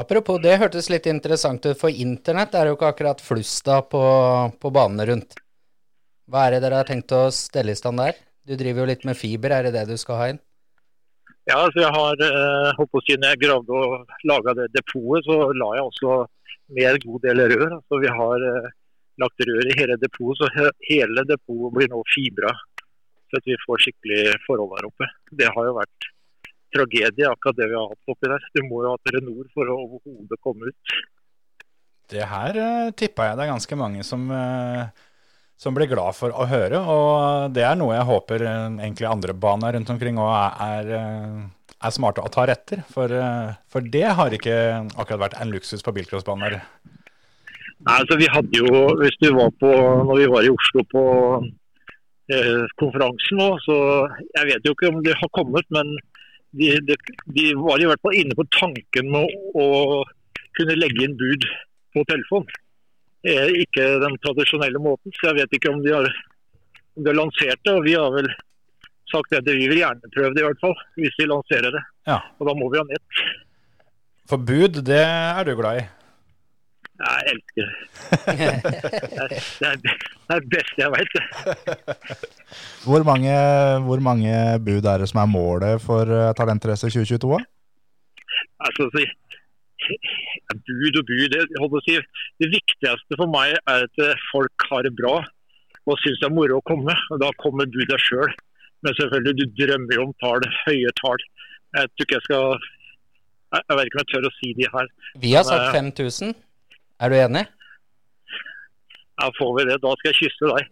Apropos, 0.00 0.38
det 0.40 0.56
hørtes 0.62 0.88
litt 0.88 1.08
interessant 1.10 1.66
ut, 1.66 1.76
for 1.76 1.92
internett 1.92 2.54
er 2.56 2.70
jo 2.70 2.76
ikke 2.78 2.92
akkurat 2.94 3.20
flust 3.20 3.68
på, 3.90 4.02
på 4.62 4.72
banene 4.72 5.04
rundt. 5.10 5.36
Hva 6.30 6.46
er 6.46 6.54
det 6.54 6.60
dere 6.62 6.78
har 6.78 6.86
tenkt 6.86 7.10
å 7.10 7.24
stelle 7.34 7.74
i 7.74 7.78
stand 7.78 7.98
der? 7.98 8.18
Du 8.46 8.54
driver 8.58 8.84
jo 8.84 8.90
litt 8.92 9.06
med 9.08 9.18
fiber, 9.18 9.50
er 9.50 9.66
det 9.66 9.74
det 9.74 9.88
du 9.90 9.96
skal 9.98 10.18
ha 10.20 10.28
inn? 10.30 10.38
Ja, 11.50 11.64
så 11.72 11.82
jeg 11.82 11.90
har, 11.90 12.20
eh, 12.22 12.68
holdt 12.76 12.90
på 12.92 13.00
å 13.00 13.04
si, 13.06 13.16
når 13.18 13.32
jeg 13.32 13.40
gravde 13.42 13.74
og 13.74 14.12
laga 14.30 14.54
det 14.54 14.68
depotet, 14.76 15.26
så 15.26 15.50
la 15.56 15.70
jeg 15.74 15.86
også 15.88 16.18
med 16.76 16.86
en 16.90 17.02
god 17.06 17.24
del 17.26 17.42
rør. 17.52 17.74
Så 17.88 18.00
vi 18.04 18.12
har 18.20 18.46
eh, 18.50 18.70
lagt 19.18 19.44
rør 19.48 19.70
i 19.72 19.76
hele 19.80 19.98
depotet, 19.98 20.54
så 20.54 20.70
hele 20.86 21.26
depotet 21.26 21.74
blir 21.74 21.90
nå 21.90 22.04
fibra. 22.14 22.54
Så 23.30 23.40
at 23.40 23.50
vi 23.50 23.58
får 23.66 23.84
skikkelig 23.86 24.22
forhold 24.46 24.76
der 24.76 24.90
oppe. 24.90 25.10
Det 25.42 25.50
har 25.50 25.66
jo 25.66 25.76
vært 25.80 26.10
tragedie, 26.74 27.26
akkurat 27.26 27.58
det 27.58 27.70
vi 27.70 27.78
har 27.78 27.90
hatt 27.90 28.14
oppi 28.14 28.30
der. 28.30 28.46
Du 28.54 28.62
må 28.68 28.84
jo 28.84 28.94
ha 28.94 29.02
Telenor 29.06 29.50
for 29.54 29.70
å 29.70 29.78
overhodet 29.86 30.42
komme 30.46 30.70
ut. 30.70 30.98
Det 32.10 32.26
her 32.26 32.58
uh, 32.58 32.90
tippa 32.94 33.28
jeg 33.28 33.38
det 33.38 33.44
er 33.44 33.52
ganske 33.52 33.78
mange 33.78 34.06
som, 34.06 34.24
uh, 34.34 34.90
som 35.60 35.76
blir 35.76 35.90
glad 35.90 36.16
for 36.16 36.32
å 36.32 36.46
høre. 36.48 36.80
Og 36.80 37.54
det 37.56 37.64
er 37.68 37.76
noe 37.78 37.96
jeg 37.96 38.08
håper 38.08 38.44
uh, 38.46 38.68
egentlig 38.80 39.08
andre 39.10 39.36
baner 39.36 39.76
rundt 39.76 39.92
omkring 39.92 40.20
òg 40.20 40.30
er, 40.32 40.92
er, 40.96 41.42
er, 41.76 41.92
smarte 41.92 42.24
å 42.24 42.32
ta 42.32 42.46
etter. 42.48 42.84
For, 42.88 43.12
for, 43.68 43.84
det 43.96 44.06
har 44.16 44.36
ikke 44.36 44.56
akkurat 44.96 45.26
vært 45.26 45.40
en 45.42 45.52
luksus 45.52 45.84
på 45.84 45.94
bilcrossbaner. 45.96 46.60
Nei, 47.80 47.96
altså 47.96 48.16
vi 48.20 48.28
hadde 48.28 48.60
jo, 48.60 48.86
hvis 49.00 49.16
du 49.20 49.30
var 49.36 49.52
på, 49.60 49.70
når 50.08 50.22
vi 50.22 50.30
var 50.32 50.46
i 50.46 50.52
Oslo 50.52 50.84
på 50.92 51.04
konferansen 52.78 53.40
nå, 53.40 53.46
så 53.64 53.76
jeg 54.36 54.46
vet 54.52 54.66
jo 54.68 54.74
ikke 54.76 54.90
om 54.92 55.00
det 55.02 55.16
har 55.18 55.30
kommet, 55.34 55.66
men 55.74 55.88
de, 56.52 56.76
de, 56.86 56.96
de, 57.34 57.46
var 57.58 57.80
i 57.80 57.88
hvert 57.90 58.02
fall 58.04 58.16
inne 58.18 58.36
på 58.38 58.46
tanken 58.54 59.10
med 59.10 59.34
å, 59.58 59.64
å 59.64 60.44
kunne 60.58 60.78
legge 60.78 61.06
inn 61.06 61.16
bud 61.18 61.46
på 61.94 62.04
telefon. 62.10 62.46
Eh, 63.20 63.50
ikke 63.64 63.84
den 64.00 64.16
tradisjonelle 64.24 64.80
måten, 64.80 65.12
så 65.18 65.30
jeg 65.30 65.42
vet 65.42 65.58
ikke 65.58 65.72
om 65.74 65.82
de 65.84 65.92
har, 65.92 66.08
om 66.96 67.04
de 67.04 67.10
har 67.10 67.18
lansert 67.18 67.60
det. 67.66 67.74
og 67.74 67.84
Vi 67.84 67.96
har 67.98 68.08
vel 68.14 68.30
sagt 69.12 69.36
at 69.36 69.46
vi 69.48 69.68
vil 69.68 69.82
gjerne 69.82 70.12
prøve 70.14 70.32
det, 70.34 70.42
i 70.42 70.48
hvert 70.48 70.62
fall, 70.62 70.76
hvis 70.96 71.16
de 71.18 71.28
lanserer 71.28 71.74
det. 71.76 71.82
Ja. 72.08 72.20
Og 72.38 72.48
da 72.48 72.56
må 72.56 72.70
vi 72.72 72.80
ha 72.80 72.86
nett. 72.88 73.24
For 74.30 74.40
bud, 74.40 74.80
det 74.86 75.02
er 75.04 75.42
du 75.44 75.56
glad 75.58 75.82
i? 75.82 75.88
Jeg 77.00 77.32
elsker 77.32 77.68
det. 77.68 77.76
Det 79.60 79.68
er 79.68 79.78
det, 79.80 79.94
er 80.34 80.48
beste 80.52 80.82
jeg 80.82 80.92
veit. 80.92 81.14
Hvor 82.86 83.04
mange, 83.08 83.32
hvor 83.86 84.02
mange 84.04 84.32
bud 84.64 84.84
er 84.84 85.00
det 85.00 85.08
som 85.08 85.22
er 85.22 85.30
målet 85.30 85.80
for 85.84 86.08
uh, 86.08 86.32
Talentrace 86.36 86.90
2022? 86.92 87.40
Altså, 88.60 88.88
bud 90.68 91.00
og 91.00 91.04
bud. 91.08 91.34
Det, 91.34 91.82
si, 91.86 91.98
det 92.42 92.50
viktigste 92.54 93.18
for 93.18 93.30
meg 93.32 93.56
er 93.58 93.86
at 93.86 94.02
eh, 94.04 94.24
folk 94.30 94.66
har 94.70 94.86
det 94.86 94.94
bra 94.98 95.20
og 95.88 95.98
syns 96.02 96.20
det 96.20 96.28
er 96.28 96.34
moro 96.36 96.58
å 96.60 96.66
komme. 96.68 96.94
og 97.10 97.22
Da 97.22 97.30
kommer 97.42 97.68
du 97.68 97.80
deg 97.82 98.02
sjøl. 98.04 98.30
Men 98.84 98.96
selvfølgelig, 98.96 99.36
du 99.40 99.56
drømmer 99.60 99.96
jo 99.96 100.04
om 100.08 100.12
tall, 100.22 100.44
høye 100.64 100.92
tall. 101.00 101.24
Jeg 101.76 101.90
tror 101.92 102.06
ikke 102.06 102.18
jeg 102.18 102.26
skal 102.26 102.68
Jeg 103.50 103.76
vet 103.78 103.88
ikke 103.88 103.98
om 103.98 104.02
jeg 104.02 104.10
tør 104.12 104.28
å 104.28 104.34
si 104.36 104.52
de 104.58 104.66
her. 104.74 104.90
Vi 105.24 105.32
har 105.34 105.46
sagt 105.46 105.72
5000. 105.74 106.36
Er 107.02 107.10
du 107.10 107.16
enig? 107.18 107.46
Ja, 109.20 109.26
får 109.36 109.50
vi 109.56 109.64
det. 109.68 109.80
Da 109.82 109.94
skal 109.98 110.12
jeg 110.12 110.18
kysse 110.20 110.52
deg. 110.52 110.70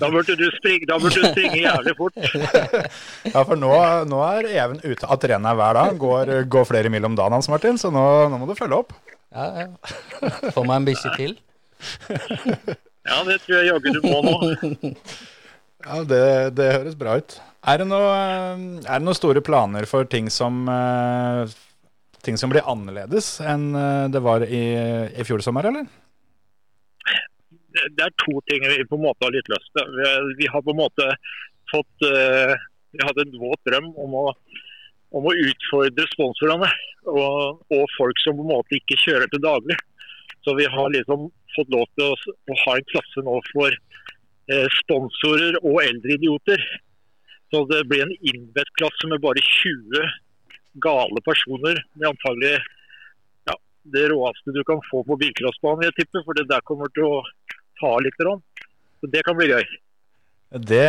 Da 0.00 0.08
burde 0.10 0.36
du 0.36 0.50
springe, 0.56 0.84
da 0.88 0.98
burde 1.00 1.16
du 1.16 1.24
springe 1.30 1.60
jævlig 1.62 1.94
fort. 1.96 2.14
ja, 3.34 3.40
for 3.40 3.56
nå, 3.56 3.72
nå 4.10 4.18
er 4.26 4.48
Even 4.50 4.78
ute 4.84 5.06
av 5.06 5.16
trenet 5.22 5.56
hver 5.56 5.74
dag. 5.78 5.90
Går, 6.00 6.24
går 6.52 6.64
flere 6.68 6.92
mil 6.92 7.04
om 7.08 7.16
dagen, 7.16 7.36
Hans 7.38 7.48
Martin, 7.52 7.78
så 7.80 7.88
nå, 7.94 8.04
nå 8.32 8.36
må 8.40 8.46
du 8.50 8.54
følge 8.58 8.76
opp. 8.82 8.90
Ja, 9.32 9.44
ja. 9.62 9.68
Få 10.52 10.62
meg 10.66 10.76
en 10.76 10.88
bikkje 10.90 11.10
til. 11.16 11.32
ja, 13.08 13.16
det 13.28 13.36
tror 13.46 13.56
jeg 13.56 13.66
jaggu 13.70 13.88
du 13.96 14.02
må 14.04 14.18
nå. 14.26 14.34
Ja, 15.80 15.94
det, 16.04 16.24
det, 16.58 16.66
høres 16.76 16.96
bra 17.00 17.16
ut. 17.16 17.30
Er 17.70 17.76
det, 17.80 17.86
noe, 17.88 18.12
er 18.84 18.96
det 19.00 19.04
noen 19.06 19.16
store 19.16 19.40
planer 19.44 19.84
for 19.88 20.04
ting 20.08 20.26
som 20.32 20.68
uh, 20.68 21.48
ting 22.24 22.38
som 22.40 22.52
blir 22.52 22.66
annerledes 22.68 23.38
enn 23.44 23.70
eh, 23.76 24.06
det 24.12 24.20
var 24.24 24.44
i, 24.44 24.64
i 25.16 25.26
fjor 25.26 25.40
sommer, 25.44 25.70
eller? 25.70 25.88
Det 27.96 28.06
er 28.06 28.16
to 28.22 28.40
ting 28.50 28.64
vi 28.66 28.86
på 28.88 28.98
en 28.98 29.06
måte 29.06 29.26
har 29.26 29.34
litt 29.34 29.48
lyst 29.52 29.70
til. 29.76 30.00
Vi, 30.38 30.48
har 30.50 30.64
på 30.64 30.74
en 30.74 30.82
måte 30.82 31.06
fått 31.72 32.06
uh, 32.06 32.54
Vi 32.94 33.04
hadde 33.06 33.26
en 33.26 33.38
våt 33.40 33.60
drøm 33.68 33.92
om 34.04 34.16
å, 34.18 34.24
om 35.16 35.28
å 35.30 35.36
utfordre 35.46 36.08
sponsorene 36.10 36.70
og, 37.08 37.60
og, 37.70 37.84
folk 37.96 38.18
som 38.24 38.38
på 38.38 38.44
en 38.44 38.52
måte 38.56 38.80
ikke 38.80 38.98
kjører 39.04 39.30
til 39.30 39.44
daglig. 39.44 39.78
Så 40.44 40.56
vi 40.58 40.66
har 40.72 40.92
liksom 40.94 41.28
fått 41.54 41.70
lov 41.74 41.86
til 41.98 42.10
å, 42.10 42.34
å 42.50 42.58
ha 42.64 42.76
en 42.76 42.90
klasse 42.90 43.24
nå 43.26 43.36
for 43.52 43.76
uh, 43.76 44.68
sponsorer 44.80 45.60
og 45.62 45.82
eldre 45.84 46.16
idioter. 46.18 46.66
Så 47.50 47.64
det 47.70 47.84
blir 47.90 48.04
en 48.04 48.18
innbedt-klasse 48.18 49.08
med 49.10 49.22
bare 49.22 49.42
20 49.42 50.10
gale 50.82 51.22
personer 51.26 51.80
med 51.98 52.12
antagelig 52.12 52.60
det 53.82 54.08
råeste 54.12 54.52
du 54.54 54.62
kan 54.64 54.80
få 54.90 55.02
på 55.04 55.16
bilcrossbanen, 55.20 55.86
jeg 55.88 55.96
tipper. 56.00 56.24
For 56.26 56.36
det 56.36 56.48
der 56.50 56.64
kommer 56.68 56.90
til 56.96 57.06
å 57.08 57.20
ta 57.80 57.96
litt. 58.04 58.20
Så 58.20 59.10
det 59.10 59.24
kan 59.26 59.38
bli 59.38 59.50
gøy. 59.50 59.66
Det 60.70 60.86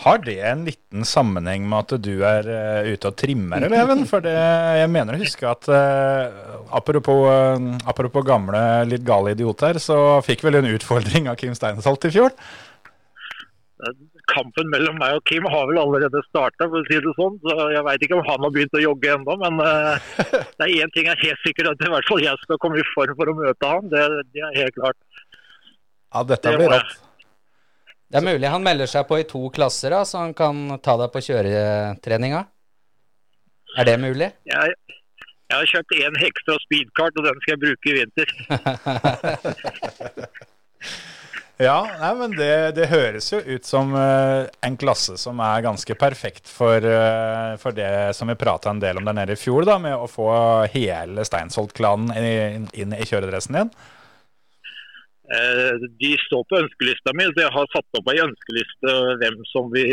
har 0.00 0.20
det 0.24 0.38
en 0.48 0.62
liten 0.64 1.04
sammenheng 1.04 1.66
med 1.68 1.84
at 1.84 2.04
du 2.04 2.22
er 2.24 2.46
uh, 2.48 2.88
ute 2.88 3.10
og 3.10 3.18
trimmer 3.20 3.66
eleven? 3.66 4.06
For 4.08 4.24
det, 4.24 4.32
jeg 4.80 4.92
mener 4.92 5.16
å 5.16 5.20
huske 5.20 5.48
at 5.48 5.68
uh, 5.68 6.64
apropos, 6.76 7.26
uh, 7.28 7.76
apropos, 7.90 8.24
gamle, 8.24 8.62
litt 8.88 9.04
gale 9.04 9.34
idioter, 9.36 9.80
så 9.82 10.20
fikk 10.24 10.46
vel 10.46 10.62
en 10.62 10.70
utfordring 10.72 11.28
av 11.28 11.36
Kim 11.40 11.56
Steinsholt 11.56 12.08
i 12.08 12.14
fjor? 12.16 12.34
kampen 14.28 14.68
mellom 14.68 14.98
meg 15.00 15.16
og 15.16 15.22
Kim 15.26 15.46
har 15.48 15.64
vel 15.66 15.78
allerede 15.80 16.20
starta, 16.26 16.66
for 16.68 16.82
å 16.82 16.86
si 16.86 16.98
det 17.02 17.14
sånn. 17.16 17.38
Så 17.40 17.54
jeg 17.72 17.80
veit 17.86 18.02
ikke 18.04 18.18
om 18.18 18.26
han 18.26 18.44
har 18.44 18.52
begynt 18.54 18.76
å 18.76 18.82
jogge 18.82 19.14
ennå, 19.14 19.36
men 19.40 19.56
det 19.56 20.66
er 20.66 20.74
én 20.84 20.92
ting 20.94 21.08
jeg 21.08 21.16
er 21.16 21.22
helt 21.24 21.40
sikker 21.46 21.70
at 21.70 21.82
i 21.82 21.88
hvert 21.90 22.06
fall 22.06 22.20
jeg 22.22 22.42
skal 22.44 22.60
komme 22.62 22.78
i 22.78 22.84
form 22.92 23.16
for 23.18 23.32
å 23.32 23.34
møte 23.40 23.70
han. 23.72 23.88
Det, 23.90 24.04
det 24.36 24.44
er 24.44 24.58
helt 24.60 24.76
klart. 24.76 25.00
Ja, 26.10 26.24
dette 26.26 26.50
blir 26.56 26.72
rått. 26.74 26.96
Det 28.10 28.18
er 28.18 28.24
mulig 28.26 28.48
han 28.50 28.64
melder 28.66 28.88
seg 28.90 29.06
på 29.06 29.20
i 29.20 29.28
to 29.28 29.44
klasser, 29.54 29.90
da, 29.94 30.00
så 30.04 30.18
han 30.24 30.32
kan 30.34 30.80
ta 30.82 30.96
deg 30.98 31.12
på 31.14 31.20
kjøretreninga? 31.28 32.40
Er 33.78 33.84
det 33.86 33.94
mulig? 34.02 34.28
Jeg, 34.50 34.74
jeg 34.90 35.54
har 35.54 35.66
kjøpt 35.70 35.94
én 36.00 36.18
hekstra 36.18 36.56
speedkart, 36.64 37.14
og 37.20 37.24
den 37.28 37.38
skal 37.44 37.54
jeg 37.54 37.62
bruke 37.66 37.86
i 37.92 37.98
vinter. 38.00 38.28
Ja, 41.60 41.84
nei, 42.00 42.14
men 42.16 42.32
det, 42.32 42.72
det, 42.78 42.86
høres 42.88 43.26
jo 43.34 43.40
ut 43.44 43.66
som 43.68 43.90
uh, 43.92 44.48
en 44.64 44.78
klasse 44.80 45.18
som 45.20 45.36
er 45.44 45.60
ganske 45.66 45.92
perfekt 46.00 46.48
for, 46.48 46.80
uh, 46.80 47.52
for 47.60 47.76
det 47.76 48.16
som 48.16 48.32
vi 48.32 48.36
prata 48.40 48.72
en 48.72 48.80
del 48.80 48.96
om 48.96 49.04
der 49.04 49.12
nede 49.18 49.36
i 49.36 49.40
fjor, 49.40 49.68
da, 49.68 49.76
med 49.82 49.92
å 49.92 50.08
få 50.08 50.30
hele 50.72 51.20
Steinsholt-klanen 51.28 52.16
inn, 52.16 52.64
inn 52.72 52.96
i 52.96 53.04
kjøredressen 53.04 53.58
din. 53.58 53.68
Uh, 55.30 55.86
de 56.02 56.16
står 56.24 56.42
på 56.50 56.58
ønskelista 56.58 57.12
mi, 57.14 57.28
jeg 57.38 57.54
har 57.54 57.68
satt 57.70 57.98
opp 58.00 58.08
ei 58.10 58.18
ønskeliste 58.18 58.94
hvem 59.20 59.36
som 59.52 59.68
vi, 59.70 59.84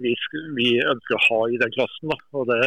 vi, 0.00 0.14
vi, 0.56 0.68
ønsker 0.80 1.18
å 1.18 1.24
ha 1.26 1.40
i 1.52 1.60
den 1.60 1.74
klassen. 1.74 2.12
Da. 2.12 2.18
Og 2.38 2.48
det, 2.48 2.60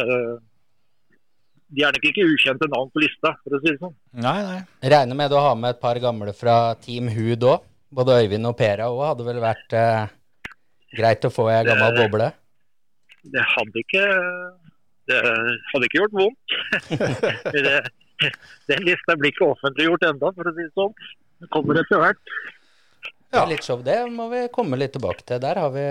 de 1.72 1.84
er 1.86 1.94
nok 1.96 2.06
ikke 2.08 2.26
ukjente 2.28 2.68
navn 2.70 2.90
på 2.92 3.02
lista, 3.02 3.32
for 3.42 3.56
å 3.56 3.60
si 3.62 3.70
det 3.70 3.80
sånn. 3.80 3.94
Nei, 4.20 4.38
nei. 4.44 4.58
Regner 4.92 5.18
med 5.18 5.34
å 5.34 5.40
ha 5.42 5.54
med 5.58 5.74
et 5.74 5.82
par 5.82 5.98
gamle 6.02 6.34
fra 6.36 6.76
Team 6.84 7.08
Hood 7.12 7.46
òg? 7.48 7.64
Både 7.92 8.18
Øyvind 8.22 8.48
og 8.48 8.56
Pera 8.56 8.88
òg 8.92 9.02
hadde 9.04 9.26
vel 9.26 9.40
vært 9.42 9.74
eh, 9.76 10.12
greit 10.96 11.26
å 11.28 11.32
få 11.32 11.48
ei 11.52 11.64
gammel 11.66 11.98
boble? 11.98 12.28
Det 13.32 13.42
hadde 13.54 13.82
ikke 13.84 14.04
Det 15.08 15.18
hadde 15.72 15.88
ikke 15.88 16.00
gjort 16.00 16.16
vondt. 16.20 16.56
det, 17.56 17.74
den 18.70 18.86
lista 18.86 19.16
blir 19.18 19.32
ikke 19.32 19.50
offentliggjort 19.54 20.06
ennå, 20.08 20.32
for 20.36 20.48
å 20.48 20.54
si 20.56 20.66
det 20.66 20.72
sånn. 20.76 20.94
Det 21.42 21.50
kommer 21.52 21.80
etter 21.80 22.02
hvert. 22.02 22.22
Ja. 23.32 23.46
Litt 23.48 23.64
show, 23.64 23.80
det 23.82 23.98
må 24.12 24.28
vi 24.30 24.44
komme 24.52 24.78
litt 24.78 24.92
tilbake 24.94 25.24
til. 25.24 25.40
Der 25.42 25.58
har 25.58 25.72
vi 25.74 25.86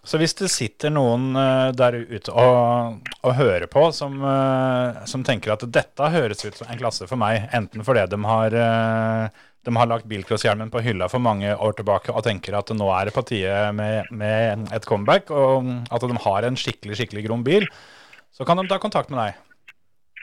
så 0.00 0.16
hvis 0.16 0.32
det 0.38 0.48
sitter 0.48 0.92
noen 0.92 1.34
uh, 1.36 1.68
der 1.76 1.98
ute 1.98 2.32
og, 2.32 3.02
og 3.20 3.34
hører 3.36 3.66
på 3.68 3.82
som, 3.92 4.14
uh, 4.24 5.02
som, 5.04 5.24
tenker 5.26 5.52
at 5.52 5.66
dette 5.68 6.08
høres 6.14 6.40
ut 6.46 6.56
som 6.56 6.70
en 6.72 6.80
klasse 6.80 7.04
for 7.08 7.20
meg, 7.20 7.50
enten 7.56 7.84
fordi 7.84 8.06
de 8.08 8.20
har 8.24 8.56
uh, 8.56 9.42
de 9.60 9.74
har 9.76 9.90
lagt 9.90 10.08
bilcrosshjelmen 10.08 10.72
på 10.72 10.80
hylla 10.86 11.10
for 11.12 11.20
mange 11.20 11.52
år 11.52 11.76
tilbake 11.76 12.14
og 12.14 12.24
tenker 12.24 12.56
at 12.56 12.72
nå 12.72 12.88
er 12.96 13.10
det 13.10 13.12
på 13.12 13.26
tide 13.28 13.58
med, 13.76 14.08
med, 14.08 14.64
et 14.72 14.88
comeback, 14.88 15.28
og 15.36 15.68
at 15.92 16.08
de 16.08 16.16
har 16.24 16.48
en 16.48 16.56
skikkelig 16.56 16.96
skikkelig 16.96 17.26
grom 17.26 17.44
bil, 17.44 17.68
så 18.32 18.48
kan 18.48 18.56
de 18.56 18.64
ta 18.70 18.80
kontakt 18.80 19.12
med 19.12 19.20
deg. 19.20 19.49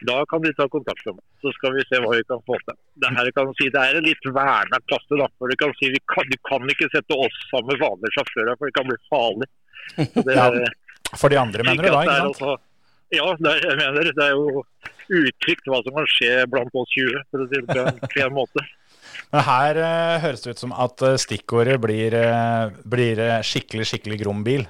Da 0.06 0.26
kan 0.30 0.42
de 0.42 0.54
ta 0.54 0.68
kontakt 0.70 1.06
med 1.06 1.18
meg. 1.18 1.24
Så 1.42 1.52
skal 1.56 1.74
vi 1.74 1.86
se 1.90 2.00
hva 2.04 2.14
vi 2.14 2.26
kan 2.30 2.42
få 2.46 2.58
til. 2.62 2.78
Det 3.02 3.10
her 3.18 3.30
kan 3.34 3.54
si, 3.58 3.70
det 3.74 3.82
er 3.82 3.98
en 3.98 4.06
litt 4.06 4.30
verna 4.30 4.80
klasse. 4.86 5.18
da, 5.18 5.30
for 5.38 5.50
Du 5.50 5.58
kan 5.58 5.74
si, 5.80 5.90
vi 5.94 6.02
kan, 6.14 6.28
du 6.30 6.38
kan 6.50 6.70
ikke 6.74 6.90
sette 6.94 7.18
oss 7.18 7.38
sammen 7.50 7.74
med 7.74 7.82
vanlige 7.82 8.14
sjåfører, 8.18 8.58
for 8.60 8.70
det 8.70 8.76
kan 8.78 8.90
bli 8.92 9.00
farlig. 9.10 9.50
Det, 9.98 10.38
Ja, 11.08 11.16
For 11.16 11.32
de 11.32 11.40
andre, 11.40 11.64
mener 11.64 11.88
du 11.88 11.90
da? 11.90 12.02
ikke 12.04 12.14
er 12.14 12.26
sant? 12.28 12.42
Også, 12.42 12.58
ja, 13.16 13.28
det 13.40 13.52
er, 13.54 13.70
jeg 13.72 13.78
mener 13.80 14.10
det 14.12 14.26
er 14.26 14.34
jo 14.36 14.64
utrygt 15.18 15.70
hva 15.72 15.80
som 15.86 15.96
kan 15.96 16.10
skje 16.12 16.34
blant 16.52 16.74
oss 16.76 16.98
20, 16.98 17.22
for 17.32 17.46
å 17.46 17.48
si 17.48 17.62
det 17.62 17.86
på 18.12 18.26
en 18.26 18.36
måte. 18.36 18.66
Men 19.32 19.46
her 19.48 19.80
uh, 19.80 20.18
høres 20.24 20.44
det 20.44 20.54
ut 20.56 20.62
som 20.62 20.74
at 20.76 21.02
eh, 21.04 21.16
stikkordet 21.20 21.78
blir, 21.84 22.14
uh, 22.16 22.76
blir 22.88 23.22
skikkelig, 23.44 23.88
skikkelig 23.88 24.20
grom 24.22 24.44
bil. 24.46 24.68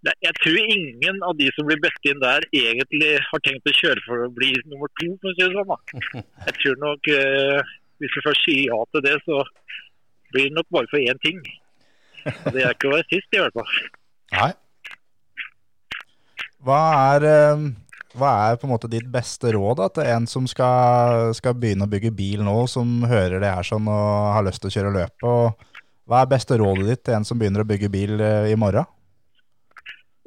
Jeg 0.00 0.32
tror 0.40 0.56
ingen 0.72 1.18
av 1.26 1.34
de 1.36 1.50
som 1.52 1.66
blir 1.68 1.80
bedt 1.82 2.08
inn 2.08 2.22
der, 2.22 2.44
egentlig 2.56 3.18
har 3.26 3.42
tenkt 3.44 3.68
å 3.68 3.76
kjøre 3.76 4.04
for 4.06 4.24
å 4.24 4.30
bli 4.32 4.54
nummer 4.70 4.88
to, 4.96 5.10
for 5.20 5.28
å 5.28 5.34
si 5.36 5.42
det 5.42 5.50
sånn. 5.52 5.72
da. 5.72 6.22
Jeg 6.46 6.54
tror 6.62 6.78
nok, 6.86 7.10
eh, 7.12 7.74
hvis 8.00 8.14
vi 8.16 8.22
først 8.24 8.46
sier 8.46 8.62
ja 8.70 8.78
til 8.94 9.04
det, 9.04 9.18
så 9.26 9.42
blir 10.32 10.48
det 10.48 10.56
nok 10.56 10.70
bare 10.72 10.88
for 10.92 11.04
én 11.04 11.20
ting. 11.20 11.42
Og 12.30 12.48
det 12.54 12.64
er 12.64 12.72
ikke 12.72 12.88
å 12.88 12.94
være 12.94 13.08
sist, 13.10 13.28
i 13.36 13.42
hvert 13.42 13.58
fall. 13.58 13.74
Nei. 14.38 14.50
Hva 16.64 16.80
er, 17.14 17.26
eh, 17.28 17.66
hva 18.20 18.30
er 18.46 18.56
på 18.60 18.68
en 18.68 18.72
måte 18.72 18.88
ditt 18.92 19.08
beste 19.12 19.52
råd 19.52 19.82
da, 19.82 19.88
til 19.98 20.08
en 20.14 20.28
som 20.30 20.46
skal, 20.48 21.34
skal 21.36 21.56
begynne 21.60 21.84
å 21.84 21.92
bygge 21.92 22.12
bil 22.16 22.44
nå, 22.46 22.56
som 22.72 23.02
hører 23.08 23.40
det 23.42 23.52
her 23.52 23.68
sånn 23.68 23.88
og 23.88 24.32
har 24.36 24.48
lyst 24.48 24.64
til 24.64 24.72
å 24.72 24.76
kjøre 24.78 24.94
løpet? 24.96 25.68
Hva 26.08 26.24
er 26.24 26.32
beste 26.32 26.56
rådet 26.58 26.88
ditt 26.88 27.04
til 27.04 27.18
en 27.18 27.28
som 27.28 27.38
begynner 27.40 27.64
å 27.64 27.68
bygge 27.68 27.92
bil 27.92 28.16
eh, 28.16 28.48
i 28.54 28.56
morgen? 28.60 28.88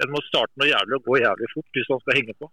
Den 0.03 0.11
må 0.11 0.19
starte 0.27 0.59
noe 0.59 0.67
jævlig 0.67 0.99
og 0.99 1.05
gå 1.07 1.19
jævlig 1.23 1.47
fort 1.53 1.77
hvis 1.77 1.91
man 1.93 2.01
skal 2.03 2.17
henge 2.19 2.35
på. 2.41 2.49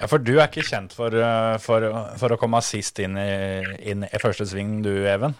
Ja, 0.00 0.08
For 0.10 0.18
du 0.18 0.32
er 0.34 0.48
ikke 0.48 0.64
kjent 0.66 0.94
for, 0.96 1.14
eh, 1.14 1.56
for, 1.62 1.84
for 2.18 2.34
å 2.34 2.38
komme 2.40 2.58
sist 2.66 2.98
inn 3.04 3.18
i, 3.20 3.34
inn 3.92 4.06
i 4.08 4.22
første 4.22 4.46
sving, 4.50 4.80
du, 4.82 4.90
Even? 5.06 5.36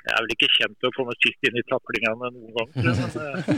Jeg 0.00 0.12
er 0.14 0.22
vel 0.24 0.32
ikke 0.32 0.48
kjent 0.54 0.76
for 0.78 0.88
å 0.92 0.96
komme 0.96 1.14
sist 1.18 1.48
inn 1.48 1.58
i 1.58 1.64
taklingene 1.68 2.30
noen 2.36 2.52
gang. 2.56 2.70
Men, 2.76 2.94
eh, 3.00 3.50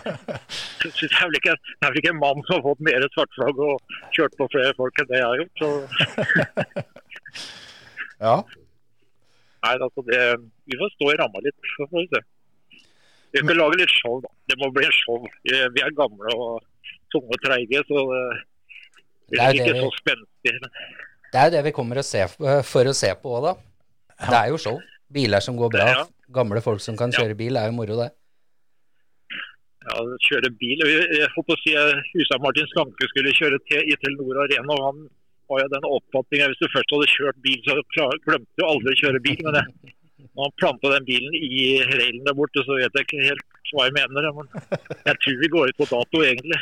jeg 0.82 0.90
synes 0.96 1.06
jeg 1.06 1.20
er 1.20 1.30
vel 1.30 1.38
ikke, 1.38 1.54
jeg 1.54 1.86
er 1.86 1.92
vel 1.92 2.00
ikke 2.02 2.12
en 2.16 2.20
mann 2.24 2.42
som 2.48 2.56
har 2.56 2.66
fått 2.66 2.82
mer 2.88 3.06
svartflagg 3.14 3.62
og 3.68 3.94
kjørt 4.16 4.36
på 4.40 4.48
flere 4.56 4.74
folk 4.80 5.00
enn 5.04 5.10
det 5.12 5.20
jeg 5.22 5.28
har 5.28 5.40
gjort. 5.44 5.56
Så 5.62 5.68
Ja. 8.20 8.34
nei, 9.64 9.72
altså 9.78 10.02
det, 10.10 10.20
vi 10.68 10.76
får 10.82 10.90
stå 10.96 11.14
i 11.14 11.18
ramma 11.22 11.40
litt, 11.46 11.56
så 11.76 11.86
får 11.88 12.02
vi 12.02 12.10
se. 12.10 12.20
Vi 13.32 13.38
skal 13.44 13.56
lage 13.60 13.78
litt 13.78 13.92
show, 13.94 14.20
da. 14.24 14.28
Det 14.50 14.56
må 14.58 14.70
bli 14.74 14.84
en 14.88 14.96
show. 14.96 15.18
Vi 15.46 15.58
vi 15.76 15.80
er 15.86 15.90
gamle 15.98 16.32
og 16.34 16.62
tunge 17.12 17.30
og 17.36 17.42
treige, 17.44 17.82
så 17.86 18.04
det 18.10 18.38
Det 19.30 19.38
blir 19.38 19.42
er 19.46 19.52
ikke 19.54 19.74
vi- 19.74 19.82
så 19.84 19.90
spenstig. 20.00 20.54
Det 21.32 21.38
er 21.38 21.44
jo 21.46 21.50
det 21.56 21.64
vi 21.64 21.72
kommer 21.72 21.96
å 21.96 22.02
se, 22.04 22.24
for 22.66 22.84
å 22.90 22.94
se 22.94 23.10
på 23.22 23.36
òg, 23.38 23.42
da. 23.46 23.54
Det 24.30 24.38
er 24.40 24.48
jo 24.50 24.56
show. 24.58 24.80
Biler 25.12 25.40
som 25.40 25.56
går 25.56 25.70
bra. 25.70 25.86
Ja. 25.86 26.04
Gamle 26.32 26.60
folk 26.62 26.80
som 26.80 26.96
kan 26.96 27.10
kjøre 27.12 27.36
bil, 27.36 27.56
er 27.56 27.66
jo 27.70 27.72
moro, 27.72 27.96
det. 28.02 28.10
ja, 29.86 29.94
kjøre 30.28 30.50
bil 30.60 30.78
Jeg 30.84 31.06
jeg 31.18 31.28
holdt 31.34 31.46
på 31.48 31.54
å 31.56 31.60
si 31.64 31.72
eh, 31.74 32.02
Husa 32.14 32.36
Martin 32.42 32.66
Skanke 32.72 33.08
skulle 33.10 33.32
kjøre 33.38 33.58
til 33.70 33.80
i 33.90 33.96
Telenor 34.02 34.42
Arena. 34.44 34.74
og 34.76 34.82
Han 34.86 34.98
har 35.50 35.62
jo 35.64 35.68
den 35.72 35.86
oppfatningen 35.96 36.52
hvis 36.52 36.60
du 36.62 36.68
først 36.74 36.92
hadde 36.94 37.08
kjørt 37.14 37.40
bil, 37.42 37.58
så 37.66 37.78
glemte 38.26 38.58
du 38.58 38.64
aldri 38.66 38.94
å 38.94 39.00
kjøre 39.02 39.22
bil. 39.24 39.38
Men 39.46 39.56
det, 39.58 39.64
når 40.34 40.46
han 40.48 40.54
planta 40.60 40.92
den 40.96 41.08
bilen 41.08 41.34
i 41.38 41.64
railen 41.90 42.22
der 42.26 42.36
borte, 42.38 42.62
så 42.66 42.76
vet 42.78 42.94
jeg 42.98 43.06
ikke 43.08 43.24
helt 43.28 43.46
hva 43.72 43.86
jeg 43.86 43.96
mener. 43.96 44.30
Men 44.36 44.46
jeg 45.06 45.18
tror 45.24 45.40
vi 45.42 45.50
går 45.56 45.72
ut 45.72 45.80
på 45.80 45.88
dato, 45.90 46.22
egentlig. 46.26 46.60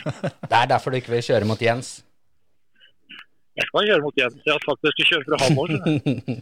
Det 0.00 0.56
er 0.60 0.70
derfor 0.70 0.90
du 0.94 1.00
ikke 1.00 1.12
vil 1.16 1.26
kjøre 1.26 1.48
mot 1.50 1.60
Jens. 1.62 1.90
Jeg 3.58 3.66
skal 3.66 3.88
kjøre 3.90 4.04
mot 4.04 4.16
Jens. 4.20 4.36
Jeg 4.46 4.54
har 4.54 4.62
sagt 4.64 4.86
jeg 4.86 4.94
skal 4.94 5.08
kjøre 5.10 5.26
fra 5.26 5.38
Hamar. 5.42 5.72
òg. 5.74 5.82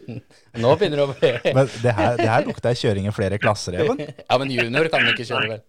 Nå 0.63 0.73
begynner 0.79 1.01
det 1.01 1.05
å 1.05 1.15
bli 1.17 1.53
Men 1.57 1.71
det 1.83 1.93
her, 1.97 2.13
det 2.21 2.29
her 2.29 2.45
lukter 2.47 2.77
kjøring 2.79 3.09
i 3.09 3.13
flere 3.15 3.39
klasser, 3.41 3.75
Even. 3.81 3.99
Ja, 4.29 4.37
men 4.39 4.53
junior 4.53 4.89
kan 4.93 5.03
du 5.07 5.11
ikke 5.15 5.27
kjøre, 5.27 5.57
vel? 5.57 5.65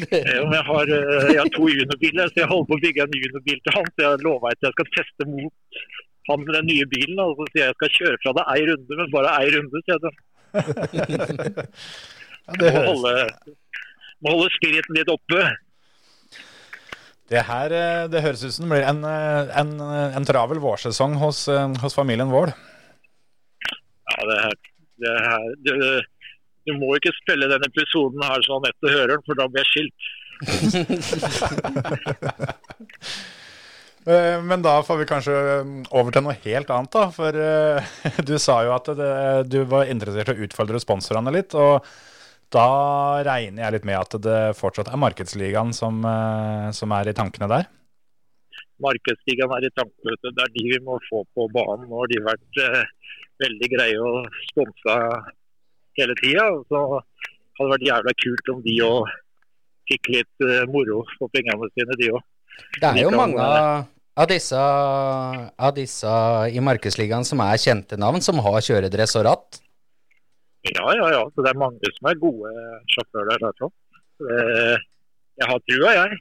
Jo, 0.00 0.08
Jeg 0.52 0.64
har, 0.68 0.90
eh, 0.96 1.28
jeg 1.32 1.38
har 1.40 1.50
to 1.54 1.68
juniorbiler, 1.70 2.32
så 2.32 2.42
jeg 2.42 2.48
holder 2.50 2.68
på 2.72 2.76
å 2.76 2.82
bygge 2.82 3.04
en 3.06 3.14
juniorbil 3.20 3.60
til 3.64 3.76
han. 3.76 3.86
Så 3.94 4.04
jeg 4.04 4.24
lover 4.26 4.56
at 4.56 4.66
jeg 4.66 4.74
skal 4.76 4.90
teste 4.96 5.28
mot 5.30 5.54
han 6.30 6.40
med 6.44 6.52
den 6.58 6.68
nye 6.70 6.86
bilen. 6.90 7.18
Og 7.24 7.30
så 7.38 7.44
sier 7.50 7.64
jeg 7.64 7.70
jeg 7.72 7.78
skal 7.78 7.96
kjøre 7.98 8.20
fra 8.22 8.30
det 8.38 8.44
ei 8.54 8.62
runde, 8.70 8.92
men 9.00 9.14
bare 9.14 9.30
ei 9.40 9.48
runde. 9.56 9.76
sier 9.86 9.98
jeg. 10.06 10.14
Ja, 12.42 12.50
det 12.58 12.72
Må 12.72 12.74
høres, 12.74 12.88
holde, 12.88 13.12
må 14.18 14.26
holde 14.34 14.50
spiriten 14.56 14.94
litt 14.96 15.10
oppe. 15.12 15.40
Det 17.30 17.42
her 17.46 17.68
eh, 17.76 18.06
det 18.10 18.22
høres 18.24 18.42
ut 18.42 18.54
som 18.56 18.64
det 18.66 18.72
blir 18.72 18.82
en, 18.88 18.98
eh, 19.06 19.42
en, 19.60 19.70
eh, 19.78 20.16
en 20.18 20.26
travel 20.26 20.58
vårsesong 20.62 21.12
hos, 21.20 21.38
hos 21.84 21.94
familien 21.94 22.32
Vål. 22.34 22.50
Ja, 24.10 24.18
det 24.28 24.38
her, 24.40 24.54
det 25.04 25.14
her 25.28 25.44
du, 25.64 25.72
Du 26.66 26.72
må 26.80 26.88
ikke 26.98 27.14
spille 27.20 27.46
denne 27.50 27.66
episoden 27.70 28.20
her 28.26 28.38
så 28.42 28.50
Anette 28.58 28.86
hører 28.90 29.12
den, 29.14 29.24
for 29.28 29.34
da 29.38 29.44
blir 29.46 29.62
jeg 29.62 29.70
skilt. 29.70 30.00
Eh, 34.06 34.38
Men 34.42 34.62
da 34.62 34.78
får 34.82 35.02
vi 35.02 35.08
kanskje 35.10 35.34
eh, 35.34 35.74
over 35.94 36.14
til 36.14 36.24
noe 36.26 36.38
helt 36.44 36.72
annet, 36.74 36.94
da. 36.94 37.04
For 37.14 37.36
eh, 37.38 37.92
du 38.28 38.34
sa 38.42 38.62
jo 38.66 38.74
at 38.76 38.90
det, 38.98 39.12
du 39.52 39.62
var 39.70 39.90
interessert 39.90 40.32
i 40.32 40.38
å 40.40 40.48
utfordre 40.48 40.80
sponsorene 40.82 41.34
litt. 41.34 41.54
Og 41.58 41.86
da 42.52 42.66
regner 43.24 43.64
jeg 43.66 43.78
litt 43.78 43.86
med 43.88 44.00
at 44.00 44.18
det 44.24 44.40
fortsatt 44.58 44.90
er 44.92 45.00
Markedsligaen 45.00 45.70
som, 45.72 46.02
som 46.76 46.92
er 46.92 47.08
i 47.08 47.14
tankene 47.16 47.48
der. 47.48 47.70
Markedsligaen 48.82 49.54
er 49.56 49.66
i 49.68 49.72
tankene. 49.76 50.16
Det 50.22 50.32
er 50.44 50.52
de 50.56 50.64
vi 50.70 50.80
må 50.84 50.98
få 51.08 51.22
på 51.36 51.46
banen. 51.54 51.86
Nå 51.88 52.02
har 52.02 52.10
de 52.10 52.20
vært 52.26 52.60
eh, 52.64 52.82
veldig 53.44 53.70
greie 53.74 54.02
å 54.02 54.24
sponse 54.50 54.98
hele 55.98 56.16
tida. 56.20 56.48
Så 56.68 56.82
hadde 56.90 57.62
det 57.62 57.72
vært 57.74 57.88
jævla 57.88 58.16
kult 58.24 58.52
om 58.54 58.62
de 58.66 58.76
òg 58.86 59.16
fikk 59.90 60.12
litt 60.16 60.46
eh, 60.48 60.64
moro 60.72 61.02
for 61.16 61.32
pengene 61.34 61.70
sine, 61.76 61.98
de 62.00 62.12
òg. 62.16 62.22
Det 62.80 62.90
er 62.90 63.04
jo 63.06 63.14
mange 63.16 63.46
av, 64.14 64.28
disse, 64.28 64.58
av 64.58 65.74
disse 65.76 66.14
i 66.52 66.62
Markedsligaen 66.64 67.24
som 67.26 67.40
er 67.44 67.60
kjente 67.60 67.98
navn, 68.00 68.22
som 68.24 68.40
har 68.44 68.58
kjøredress 68.64 69.16
og 69.20 69.26
ratt. 69.28 69.60
Ja, 70.68 70.84
ja, 70.94 71.08
ja. 71.10 71.22
Så 71.34 71.42
det 71.42 71.52
er 71.52 71.58
mange 71.58 71.92
som 71.96 72.10
er 72.10 72.20
gode 72.22 72.52
sjåfører 72.94 73.40
derfra. 73.42 73.70
Eh, 74.22 74.76
jeg 75.40 75.48
har 75.50 75.62
trua, 75.66 75.94
jeg. 75.96 76.20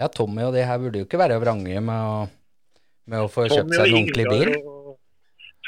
Ja, 0.00 0.08
Tommy 0.12 0.44
og 0.44 0.56
de 0.56 0.64
her 0.66 0.80
burde 0.82 1.00
jo 1.00 1.06
ikke 1.06 1.20
være 1.20 1.38
vrange 1.40 1.80
med 1.84 2.08
å, 2.10 2.18
med 3.08 3.24
å 3.24 3.30
få 3.30 3.46
kjøpt 3.48 3.76
seg 3.76 3.86
en 3.86 3.98
ordentlig 4.00 4.26
bil. 4.28 4.52
Og 4.58 4.98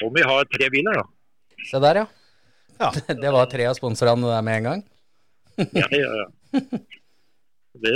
Tommy 0.00 0.24
har 0.26 0.48
tre 0.50 0.68
biler, 0.74 1.00
da. 1.00 1.64
Se 1.64 1.80
der, 1.80 2.02
ja. 2.02 2.06
Ja. 2.80 2.90
Det 3.22 3.32
var 3.32 3.48
tre 3.52 3.68
av 3.70 3.78
sponsorene 3.78 4.28
der 4.28 4.44
med 4.44 4.60
en 4.60 4.68
gang. 4.70 4.84
Ja, 5.70 5.86
ja, 5.94 6.10
ja. 6.24 6.26
Det, 7.84 7.94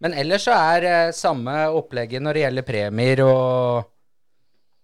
Men 0.00 0.16
ellers 0.16 0.46
så 0.48 0.56
er 0.56 0.86
eh, 0.88 1.14
samme 1.16 1.54
opplegget 1.76 2.24
når 2.24 2.36
det 2.36 2.44
gjelder 2.46 2.68
premier 2.68 3.22
og, 3.26 3.90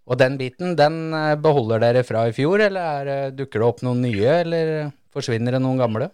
og 0.07 0.19
den 0.21 0.37
biten, 0.39 0.75
den 0.77 0.99
eh, 1.17 1.33
beholder 1.41 1.81
dere 1.81 2.05
fra 2.07 2.27
i 2.29 2.35
fjor, 2.37 2.61
eller 2.67 3.01
er, 3.01 3.35
dukker 3.37 3.63
det 3.63 3.69
opp 3.71 3.83
noen 3.85 4.05
nye, 4.05 4.39
eller 4.43 4.73
forsvinner 5.15 5.57
det 5.57 5.63
noen 5.63 5.81
gamle? 5.81 6.11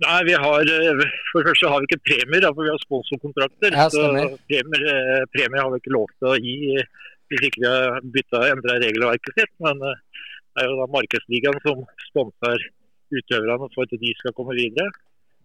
Nei, 0.00 0.20
vi 0.24 0.36
har, 0.38 0.60
eh, 0.64 1.04
For 1.28 1.42
det 1.42 1.50
første 1.50 1.70
har 1.72 1.82
vi 1.82 1.90
ikke 1.90 2.04
premier, 2.08 2.46
for 2.54 2.64
vi 2.64 2.72
har 2.72 2.82
sponsorkontrakter. 2.86 3.76
Ja, 3.76 3.88
så 3.92 4.06
premier, 4.48 4.86
eh, 4.94 5.24
premier 5.34 5.60
har 5.60 5.70
vi 5.74 5.80
ikke 5.82 5.96
lov 5.96 6.08
til 6.16 6.30
å 6.30 6.38
gi 6.40 6.56
eh, 6.78 6.88
hvis 7.30 7.46
ikke 7.46 7.62
vi 7.62 7.68
har 7.70 8.06
bytta 8.16 8.42
endra 8.48 8.78
regelverket 8.82 9.36
sitt. 9.38 9.52
Men 9.66 9.82
eh, 9.86 10.00
det 10.56 10.64
er 10.64 10.70
jo 10.70 10.78
da 10.80 10.88
Markedsligaen 10.94 11.60
som 11.66 11.84
sponser 12.08 12.66
utøverne 13.10 13.70
for 13.74 13.84
at 13.84 14.02
de 14.02 14.12
skal 14.18 14.34
komme 14.38 14.56
videre. 14.58 14.88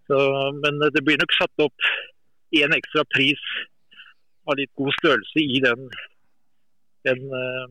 Så, 0.09 0.17
men 0.63 0.81
eh, 0.81 0.93
det 0.95 1.03
blir 1.05 1.19
nok 1.21 1.35
satt 1.35 1.65
opp 1.67 1.89
én 2.61 2.75
ekstra 2.75 3.03
pris 3.13 3.41
av 4.45 4.59
litt 4.59 4.71
god 4.77 4.93
størrelse 4.99 5.41
i 5.41 5.59
den, 5.63 5.89
den 7.07 7.21
uh, 7.33 7.65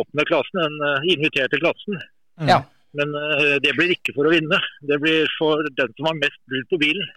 åpne 0.00 0.26
klassen, 0.28 0.58
den 0.58 0.78
uh, 0.82 1.08
inviterte 1.14 1.60
klassen. 1.62 2.00
Ja. 2.48 2.62
Men 2.98 3.14
uh, 3.16 3.56
det 3.62 3.74
blir 3.78 3.94
ikke 3.94 4.14
for 4.16 4.28
å 4.28 4.34
vinne. 4.34 4.58
Det 4.88 4.98
blir 5.02 5.30
for 5.38 5.62
den 5.78 5.94
som 5.96 6.10
har 6.10 6.18
mest 6.18 6.40
brudd 6.50 6.68
på 6.72 6.80
bilen. 6.82 7.12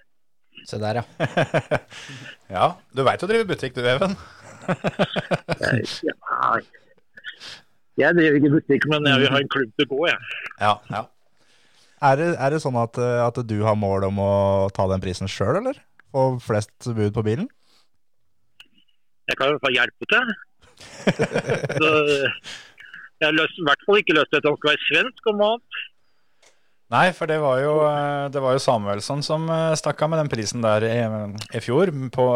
Se 0.66 0.80
der, 0.82 1.02
ja. 1.02 1.80
Ja, 2.56 2.68
du 2.96 3.04
veit 3.06 3.24
å 3.26 3.30
drive 3.30 3.50
butikk 3.50 3.76
du, 3.78 3.84
Even. 3.86 4.16
Ja, 6.36 6.56
jeg 7.96 8.12
driver 8.18 8.38
ikke 8.40 8.50
butikk, 8.58 8.86
men 8.92 9.06
jeg 9.08 9.22
vil 9.22 9.30
ha 9.32 9.40
en 9.40 9.52
klubb 9.54 9.70
til 9.80 9.86
å 9.86 9.90
gå, 9.94 10.00
jeg. 10.10 10.18
Ja, 10.60 10.72
ja. 10.92 11.02
er, 12.10 12.18
det, 12.20 12.26
er 12.36 12.52
det 12.52 12.60
sånn 12.60 12.76
at, 12.82 13.00
at 13.00 13.38
du 13.48 13.56
har 13.64 13.78
mål 13.80 14.10
om 14.10 14.20
å 14.20 14.34
ta 14.76 14.84
den 14.92 15.04
prisen 15.04 15.32
sjøl, 15.32 15.62
eller? 15.62 15.80
Få 16.16 16.28
flest 16.40 16.88
bud 16.96 17.12
på 17.12 17.24
bilen? 17.28 17.50
Jeg 19.28 19.36
kan 19.36 19.50
i 19.50 19.56
hvert 19.56 19.66
fall 19.66 19.76
hjelpe 19.76 20.08
til. 20.14 20.30
Så, 21.80 21.90
jeg 23.20 23.28
har 23.28 23.36
i 23.36 23.66
hvert 23.68 23.84
fall 23.88 24.00
ikke 24.00 24.16
lyst 24.16 24.32
til 24.32 24.40
at 24.40 24.48
han 24.48 24.58
skal 24.60 24.72
være 24.72 24.86
svensk 24.86 25.30
og 25.32 25.38
mat. 25.42 25.84
Nei, 26.94 27.08
for 27.18 27.28
det 27.28 27.40
var 27.42 27.60
jo, 27.64 27.74
eh, 27.88 28.26
det 28.32 28.42
var 28.44 28.54
jo 28.56 28.62
Samuelsson 28.62 29.24
som 29.26 29.48
eh, 29.50 29.74
stakk 29.80 30.04
av 30.06 30.12
med 30.14 30.22
den 30.22 30.30
prisen 30.30 30.62
der 30.64 30.86
i, 30.86 30.98
i 31.58 31.62
fjor. 31.64 31.90
På, 32.14 32.28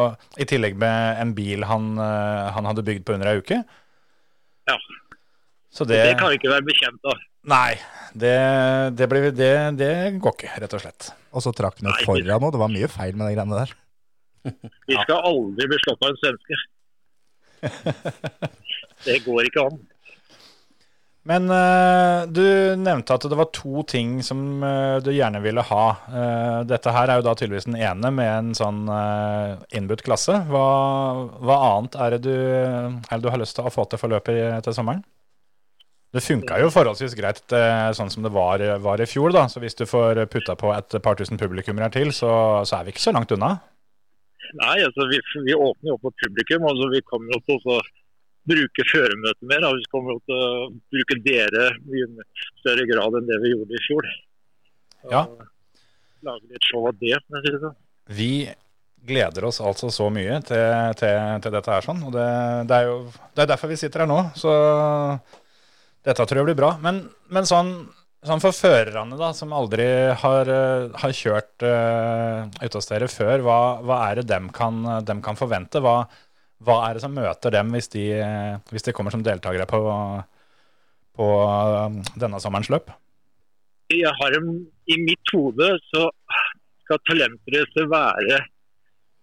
I 0.41 0.47
tillegg 0.49 0.79
med 0.81 1.21
en 1.21 1.35
bil 1.37 1.67
han, 1.69 1.91
eh, 2.01 2.49
han 2.55 2.67
hadde 2.67 2.85
bygd 2.87 3.05
på 3.05 3.15
under 3.15 3.29
ei 3.29 3.43
uke. 3.43 3.61
Ja. 4.67 4.77
Så 5.69 5.85
Det, 5.85 6.01
det, 6.01 6.17
kan 6.17 6.33
vi 6.33 6.41
ikke 6.41 6.51
være 6.55 6.65
bekjent 6.65 7.11
av. 7.11 7.21
Nei, 7.47 7.77
det, 8.13 8.35
det, 8.99 9.07
ble, 9.07 9.29
det, 9.31 9.53
det 9.79 9.93
går 10.19 10.35
ikke, 10.35 10.55
rett 10.63 10.75
og 10.75 10.83
slett. 10.83 11.11
Og 11.31 11.45
så 11.45 11.53
trakk 11.55 11.79
han 11.79 11.91
ut 11.91 12.03
foran 12.03 12.33
òg. 12.35 12.49
Det 12.55 12.63
var 12.63 12.73
mye 12.73 12.89
feil 12.91 13.15
med 13.15 13.29
de 13.29 13.37
greiene 13.37 13.61
der. 13.61 13.77
Vi 14.89 14.97
skal 14.97 15.23
aldri 15.29 15.69
bli 15.69 15.79
slått 15.85 16.03
av 16.03 16.11
en 16.11 16.19
svenske. 16.23 16.59
Det 19.05 19.21
går 19.23 19.47
ikke 19.47 19.63
an. 19.69 19.79
Men 21.29 21.45
uh, 21.51 22.25
du 22.31 22.41
nevnte 22.79 23.13
at 23.13 23.25
det 23.29 23.37
var 23.37 23.51
to 23.53 23.83
ting 23.87 24.17
som 24.25 24.63
uh, 24.63 24.97
du 25.03 25.11
gjerne 25.13 25.41
ville 25.43 25.63
ha. 25.67 25.83
Uh, 26.09 26.59
dette 26.67 26.93
her 26.95 27.11
er 27.11 27.19
jo 27.19 27.25
da 27.27 27.35
tydeligvis 27.37 27.67
den 27.67 27.77
ene 27.77 28.11
med 28.15 28.31
en 28.31 28.49
sånn 28.57 28.81
uh, 28.89 29.59
innbudt 29.75 30.03
klasse. 30.07 30.39
Hva, 30.49 30.65
hva 31.43 31.59
annet 31.69 31.99
er 31.99 32.15
det, 32.15 32.21
du, 32.25 32.33
er 32.33 33.13
det 33.13 33.21
du 33.23 33.29
har 33.31 33.43
lyst 33.43 33.59
til 33.59 33.67
å 33.67 33.73
få 33.73 33.85
til 33.91 34.01
forløpet 34.01 34.39
løpet 34.39 34.67
til 34.67 34.75
sommeren? 34.79 35.03
Det 36.09 36.23
funka 36.25 36.55
jo 36.57 36.71
forholdsvis 36.73 37.13
greit 37.17 37.53
eh, 37.53 37.91
sånn 37.93 38.09
som 38.09 38.23
det 38.25 38.31
var, 38.33 38.61
var 38.81 39.01
i 39.01 39.05
fjor, 39.09 39.29
da. 39.35 39.43
Så 39.51 39.61
hvis 39.61 39.77
du 39.77 39.83
får 39.85 40.23
putta 40.33 40.55
på 40.57 40.71
et 40.73 40.95
par 41.05 41.19
tusen 41.19 41.37
publikummere 41.37 41.91
til, 41.93 42.09
så, 42.15 42.31
så 42.65 42.79
er 42.79 42.87
vi 42.87 42.95
ikke 42.95 43.03
så 43.03 43.13
langt 43.13 43.33
unna. 43.35 43.51
Nei, 44.57 44.79
altså 44.81 45.05
vi, 45.11 45.19
vi 45.45 45.53
åpner 45.53 45.91
jo 45.91 45.97
opp 45.99 46.07
for 46.07 46.15
publikum. 46.23 46.65
altså 46.65 46.87
Vi 46.89 47.03
kommer 47.05 47.35
jo 47.35 47.41
til 47.45 47.75
å 47.75 47.77
bruke 48.49 48.85
føremøtet 48.89 49.45
mer. 49.51 49.61
da. 49.61 49.69
Vi 49.77 49.85
kommer 49.91 50.15
jo 50.15 50.23
til 50.25 50.39
å 50.41 50.47
bruke 50.95 51.19
dere 51.27 51.67
i 51.93 52.01
større 52.63 52.87
grad 52.89 53.19
enn 53.19 53.29
det 53.29 53.37
vi 53.43 53.53
gjorde 53.53 53.77
i 53.77 53.83
fjor. 53.85 54.09
Så, 54.09 55.11
Ja. 55.13 55.23
Lage 56.25 56.49
litt 56.51 56.65
show 56.67 56.87
av 56.89 56.97
det, 56.99 57.15
Men 57.29 57.37
å 57.39 57.45
det 57.45 57.59
sånn. 57.61 57.77
Vi 58.17 58.31
gleder 59.07 59.45
oss 59.47 59.61
altså 59.61 59.87
så 59.93 60.09
mye 60.11 60.41
til, 60.43 60.65
til, 60.99 61.19
til 61.45 61.53
dette 61.53 61.71
her 61.71 61.85
sånn. 61.85 62.01
Og 62.09 62.11
det, 62.17 62.25
det 62.67 62.79
er 62.81 62.89
jo 62.89 62.97
det 63.37 63.45
er 63.45 63.51
derfor 63.53 63.71
vi 63.71 63.77
sitter 63.79 64.03
her 64.03 64.09
nå. 64.09 64.17
Så 64.35 64.49
dette 66.07 66.25
tror 66.25 66.41
jeg 66.41 66.49
blir 66.51 66.59
bra. 66.59 66.73
Men, 66.83 67.03
men 67.33 67.47
sånn, 67.49 67.73
sånn 68.25 68.43
for 68.43 68.55
førerne 68.55 69.19
da, 69.19 69.33
som 69.35 69.53
aldri 69.55 69.87
har, 70.23 70.51
eh, 70.53 70.87
har 71.01 71.15
kjørt 71.15 71.65
uh, 71.65 72.47
utestere 72.63 72.77
hos 72.77 72.89
dere 72.89 73.11
før, 73.11 73.45
hva, 73.45 73.59
hva 73.83 74.01
er 74.09 74.21
det 74.21 74.29
dem 74.31 74.49
kan, 74.55 74.81
dem 75.07 75.23
kan 75.25 75.39
forvente? 75.39 75.83
Hva, 75.83 76.03
hva 76.65 76.79
er 76.85 76.97
det 76.97 77.03
som 77.05 77.15
møter 77.15 77.53
dem 77.55 77.71
hvis 77.71 77.87
de, 77.93 78.05
eh, 78.19 78.55
hvis 78.71 78.85
de 78.87 78.93
kommer 78.95 79.13
som 79.15 79.23
deltakere 79.23 79.67
på, 79.69 79.79
på 81.15 81.27
eh, 81.45 81.99
denne 82.19 82.41
sommerens 82.43 82.71
løp? 82.73 82.91
Jeg 83.89 84.11
har 84.19 84.35
en, 84.37 84.49
I 84.91 84.97
mitt 85.01 85.31
hode 85.33 85.69
så 85.87 86.09
skal 86.83 86.99
talentrace 87.07 87.85
være 87.89 88.41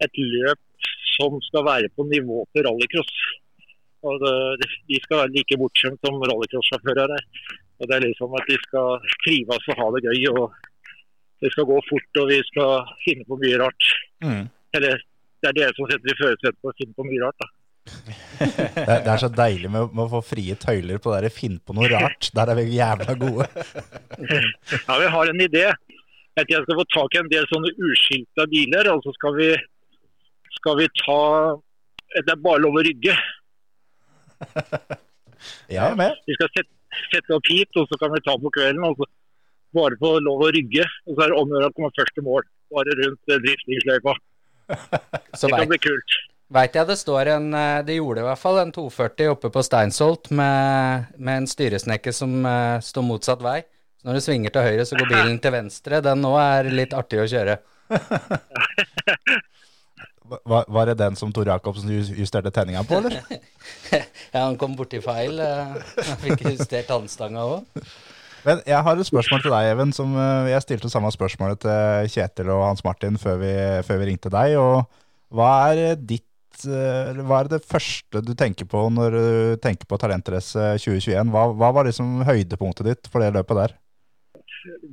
et 0.05 0.23
løp 0.23 0.89
som 1.17 1.37
skal 1.45 1.65
være 1.67 1.93
på 1.97 2.07
nivå 2.09 2.43
til 2.55 2.67
rallycross. 2.67 3.13
Og 4.07 4.23
det, 4.23 4.71
de 4.91 5.01
skal 5.03 5.23
være 5.23 5.35
like 5.35 5.59
bortskjemt 5.61 6.01
som 6.07 6.23
rallycross-sjåfører 6.23 7.15
er. 7.17 7.27
Og 7.81 7.89
det 7.89 7.97
er 7.97 8.07
liksom 8.07 8.39
at 8.39 8.49
de 8.49 8.57
skal 8.63 9.11
trives 9.25 9.69
og 9.73 9.81
ha 9.83 9.91
det 9.97 10.05
gøy. 10.07 10.25
og 10.33 11.43
Det 11.43 11.53
skal 11.53 11.69
gå 11.69 11.83
fort, 11.91 12.23
og 12.23 12.31
vi 12.33 12.41
skal 12.51 12.91
finne 13.05 13.27
på 13.29 13.39
mye 13.43 13.61
rart. 13.61 13.93
Mm. 14.25 14.45
Eller 14.79 15.05
det 15.43 15.51
er 15.51 15.59
dere 15.61 15.77
som 15.77 15.89
setter 15.91 16.13
i 16.13 16.19
førersetet 16.19 16.61
på 16.63 16.73
å 16.73 16.77
finne 16.79 16.97
på 16.97 17.07
mye 17.09 17.23
rart. 17.25 17.45
da. 17.45 17.53
Det, 18.37 18.97
det 19.07 19.11
er 19.13 19.21
så 19.21 19.29
deilig 19.33 19.71
med, 19.71 19.93
med 19.95 20.05
å 20.07 20.11
få 20.17 20.23
frie 20.35 20.57
tøyler 20.61 20.99
på 21.03 21.13
det 21.13 21.21
der. 21.27 21.35
Finn 21.35 21.59
på 21.63 21.77
noe 21.77 21.91
rart. 21.93 22.31
Der 22.37 22.53
er 22.53 22.59
vi 22.59 22.67
jævla 22.77 23.15
gode. 23.21 23.47
Ja, 24.17 24.99
Vi 25.01 25.13
har 25.15 25.33
en 25.33 25.45
idé. 25.45 25.69
At 26.37 26.51
jeg 26.53 26.67
skal 26.67 26.77
få 26.77 26.85
tak 26.93 27.15
i 27.17 27.21
en 27.23 27.31
del 27.33 27.47
sånne 27.49 27.73
uskilta 27.89 28.45
biler. 28.53 28.91
Og 28.93 29.05
så 29.07 29.15
skal 29.17 29.37
vi, 29.39 29.51
skal 30.59 30.81
vi 30.83 30.91
ta 31.05 31.21
Det 32.17 32.33
er 32.33 32.43
bare 32.43 32.63
lov 32.65 32.77
å 32.81 32.85
rygge. 32.85 33.17
Jeg 35.71 35.83
er 35.83 35.97
med. 35.99 36.17
Vi 36.27 36.37
skal 36.37 36.51
sette, 36.55 36.73
sette 37.13 37.37
opp 37.37 37.51
hit, 37.51 37.71
og 37.79 37.89
så 37.91 37.99
kan 38.01 38.13
vi 38.15 38.23
ta 38.25 38.37
på 38.41 38.53
kvelden. 38.55 38.85
og 38.87 38.99
så 39.01 39.09
Bare 39.77 39.99
få 40.01 40.15
lov 40.25 40.47
å 40.47 40.53
rygge. 40.55 40.87
Og 41.07 41.17
så 41.17 41.25
er 41.25 41.33
det 41.33 41.41
om 41.41 41.51
å 41.51 41.59
gjøre 41.59 41.73
å 41.73 41.77
komme 41.77 41.93
først 41.99 42.17
til 42.17 42.25
mål. 42.27 42.47
Bare 42.73 42.97
rundt 43.03 43.33
eh, 43.33 43.43
driftingsløypa. 43.45 44.17
Så 45.39 45.51
Det 45.51 45.61
kan 45.61 45.71
bli 45.71 45.79
kult. 45.79 46.17
vet 46.57 46.75
jeg 46.75 46.89
det 46.89 46.97
står 46.99 47.29
en 47.37 47.45
eh, 47.55 47.85
Det 47.87 47.99
gjorde 47.99 48.23
i 48.25 48.27
hvert 48.27 48.41
fall 48.41 48.59
en 48.59 48.73
240 48.75 49.31
oppe 49.31 49.51
på 49.55 49.63
Steinsholt 49.63 50.31
med, 50.35 51.13
med 51.19 51.43
en 51.43 51.47
styresnekke 51.51 52.15
som 52.15 52.35
uh, 52.43 52.83
står 52.83 53.07
motsatt 53.07 53.45
vei. 53.45 53.61
Så 54.01 54.09
når 54.09 54.19
du 54.19 54.25
svinger 54.25 54.55
til 54.55 54.67
høyre, 54.67 54.87
så 54.89 54.99
går 54.99 55.13
bilen 55.13 55.39
til 55.43 55.55
venstre. 55.55 56.03
Den 56.03 56.25
nå 56.25 56.33
er 56.41 56.71
litt 56.73 56.97
artig 56.97 57.23
å 57.23 57.29
kjøre. 57.31 57.61
Var, 60.27 60.65
var 60.69 60.89
det 60.91 60.99
den 61.01 61.17
som 61.19 61.33
Tor 61.35 61.47
Jacobsen 61.49 61.91
justerte 62.17 62.51
tenninga 62.55 62.83
på, 62.89 62.99
eller? 63.01 63.21
Ja, 64.35 64.43
han 64.47 64.57
kom 64.61 64.75
borti 64.77 65.01
feil. 65.05 65.39
eh, 65.41 65.75
Han 66.11 66.21
fikk 66.23 66.45
justert 66.51 66.89
tannstanga 66.91 67.45
òg. 67.47 67.83
Men 68.47 68.61
jeg 68.69 68.79
har 68.87 69.01
et 69.01 69.09
spørsmål 69.09 69.43
til 69.43 69.55
deg, 69.55 69.71
Even. 69.73 69.93
Som 69.97 70.15
eh, 70.19 70.51
jeg 70.53 70.65
stilte 70.67 70.91
samme 70.93 71.11
spørsmålet 71.15 71.63
til 71.65 72.11
Kjetil 72.15 72.53
og 72.55 72.65
Hans 72.69 72.85
Martin 72.87 73.19
før 73.19 73.41
vi, 73.43 73.53
før 73.87 74.03
vi 74.03 74.09
ringte 74.13 74.33
deg. 74.33 74.55
Og 74.61 74.85
hva 75.35 75.51
er 75.73 75.97
ditt 75.99 76.67
eh, 76.67 77.17
Hva 77.27 77.41
er 77.43 77.51
det 77.57 77.63
første 77.67 78.23
du 78.25 78.35
tenker 78.39 78.69
på 78.71 78.85
når 78.93 79.17
du 79.17 79.27
tenker 79.65 79.89
på 79.91 79.99
Talentrace 80.03 80.69
2021? 80.83 81.33
Hva, 81.35 81.49
hva 81.59 81.73
var 81.75 81.89
liksom 81.91 82.23
høydepunktet 82.29 82.91
ditt 82.93 83.11
for 83.13 83.25
det 83.25 83.33
løpet 83.39 83.63
der? 83.65 83.77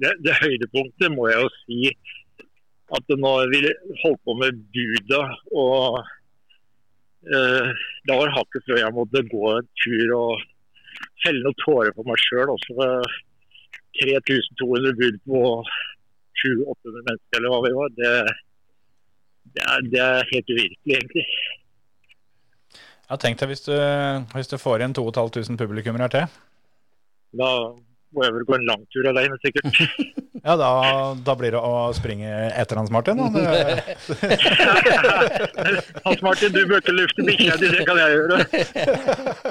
det, 0.01 0.11
det 0.21 0.33
høydepunktet 0.37 1.13
må 1.13 1.29
jeg 1.31 1.39
jo 1.41 1.47
si 1.63 1.77
at 2.91 3.13
når 3.15 3.51
vi 3.53 3.61
holdt 4.03 4.21
på 4.27 4.35
med 4.37 4.59
Buda 4.75 5.21
og 5.55 6.01
eh, 7.23 7.69
Da 8.07 8.17
var 8.19 8.33
hakket 8.35 8.65
før 8.67 8.81
jeg 8.81 8.95
måtte 8.95 9.23
gå 9.31 9.43
en 9.53 9.69
tur 9.83 10.15
og 10.17 10.43
felle 11.23 11.43
noen 11.45 11.59
tårer 11.63 11.95
på 11.95 12.03
meg 12.07 12.19
sjøl. 12.19 12.51
Også 12.51 12.75
med 12.75 13.13
3200 14.01 14.95
bud 14.99 15.19
på 15.29 15.41
700-800 16.43 17.05
mennesker, 17.07 17.39
eller 17.39 17.53
hva 17.53 17.61
vi 17.63 17.73
var. 17.77 17.93
Det, 17.99 18.13
det, 19.55 19.63
er, 19.63 19.85
det 19.93 20.01
er 20.03 20.31
helt 20.33 20.51
uvirkelig, 20.51 20.97
egentlig. 20.97 21.25
Ja, 23.07 23.19
tenk 23.21 23.39
deg 23.39 23.51
hvis 23.53 23.65
du, 23.67 23.75
hvis 24.33 24.51
du 24.51 24.57
får 24.59 24.81
igjen 24.81 24.95
2500 24.97 25.59
publikummere 25.63 26.11
til. 26.11 26.37
Da 27.39 27.49
må 28.13 28.19
jeg 28.25 28.33
vel 28.35 28.45
gå 28.47 28.53
en 28.57 28.67
lang 28.69 28.81
tur 28.93 29.05
alene, 29.11 29.35
sikkert. 29.43 29.67
Ja, 30.43 30.57
da, 30.59 30.69
da 31.23 31.37
blir 31.39 31.53
det 31.55 31.59
å 31.63 31.93
springe 31.95 32.27
etter 32.59 32.75
Hans 32.75 32.91
Martin. 32.91 33.15
Da. 33.15 33.31
Hans 36.03 36.19
Martin, 36.25 36.51
du 36.51 36.65
bør 36.67 36.81
ikke 36.81 36.91
lufte 36.97 37.23
bikkja 37.23 37.55
di, 37.61 37.69
det 37.71 37.85
kan 37.87 37.95
jeg 38.01 38.11
gjøre. 38.17 38.35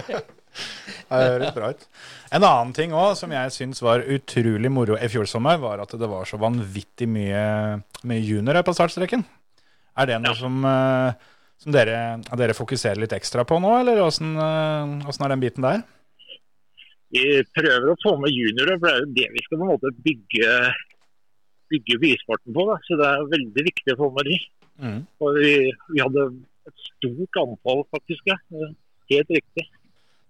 det 1.09 1.23
høres 1.23 1.55
bra 1.57 1.71
ut. 1.73 1.81
En 2.29 2.45
annen 2.45 2.77
ting 2.77 2.93
òg 2.93 3.17
som 3.17 3.33
jeg 3.33 3.55
syns 3.57 3.81
var 3.81 4.05
utrolig 4.05 4.69
moro 4.75 4.99
i 5.01 5.09
fjor 5.13 5.25
sommer, 5.31 5.57
var 5.63 5.81
at 5.81 5.95
det 5.97 6.09
var 6.13 6.29
så 6.29 6.37
vanvittig 6.43 7.09
mye, 7.09 7.81
mye 8.05 8.21
juniorer 8.21 8.61
på 8.67 8.75
startstreken. 8.77 9.25
Er 9.97 10.05
det 10.13 10.21
noe 10.21 10.37
som, 10.37 10.61
eh, 10.69 11.17
som 11.63 11.73
dere, 11.73 12.21
dere 12.37 12.53
fokuserer 12.59 13.01
litt 13.01 13.17
ekstra 13.17 13.49
på 13.49 13.57
nå, 13.65 13.81
eller 13.81 14.05
åssen 14.05 14.37
eh, 14.37 15.09
åssen 15.09 15.25
er 15.25 15.33
den 15.33 15.41
biten 15.49 15.65
der? 15.65 15.81
Vi 17.13 17.27
prøver 17.53 17.93
å 17.93 17.99
få 18.03 18.15
med 18.21 18.33
juniorer, 18.33 18.79
for 18.79 18.89
det 18.89 18.95
er 18.95 19.05
jo 19.05 19.13
det 19.19 19.29
vi 19.35 19.45
skal 19.45 19.59
på 19.59 19.67
en 19.67 19.73
måte 19.75 19.93
bygge, 20.07 20.55
bygge 21.73 21.99
bysporten 22.07 22.57
på. 22.57 22.65
Da. 22.71 22.79
Så 22.87 22.99
det 23.01 23.11
er 23.11 23.29
veldig 23.35 23.67
viktig 23.69 23.95
å 23.95 24.01
få 24.01 24.09
med 24.17 24.31
de. 24.31 24.39
Mm. 24.83 24.99
Og 25.23 25.39
vi, 25.39 25.53
vi 25.93 26.03
hadde 26.03 26.27
et 26.71 26.89
stort 26.89 27.41
antall, 27.43 27.85
faktisk. 27.93 28.33
Ja. 28.33 28.39
Helt 29.13 29.33
riktig. 29.35 29.67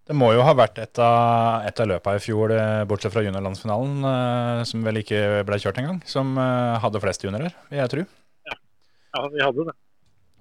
Det 0.03 0.16
må 0.18 0.33
jo 0.35 0.42
ha 0.42 0.53
vært 0.59 0.81
et 0.83 0.99
av, 0.99 1.62
et 1.68 1.79
av 1.79 1.87
løpene 1.87 2.18
i 2.18 2.23
fjor, 2.25 2.53
eh, 2.57 2.83
bortsett 2.90 3.14
fra 3.14 3.23
juniorlandsfinalen, 3.23 4.09
eh, 4.09 4.62
som 4.66 4.83
vel 4.83 4.99
ikke 4.99 5.21
ble 5.47 5.59
kjørt 5.62 5.79
engang, 5.79 6.01
som 6.11 6.35
eh, 6.42 6.81
hadde 6.83 7.03
flest 7.05 7.23
juniorer, 7.23 7.55
vil 7.71 7.79
jeg 7.85 7.92
tro. 7.92 8.07
Ja, 8.51 9.29
vi 9.31 9.45
hadde 9.45 9.68
det. 9.68 9.77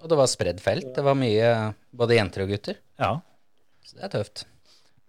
Og 0.02 0.10
det 0.10 0.18
var 0.18 0.30
spredd 0.32 0.62
felt. 0.64 0.90
Det 0.96 1.04
var 1.06 1.14
mye 1.14 1.52
både 1.94 2.18
jenter 2.18 2.42
og 2.42 2.50
gutter. 2.50 2.80
Ja. 2.98 3.12
Så 3.86 4.00
det 4.00 4.08
er 4.08 4.14
tøft. 4.16 4.44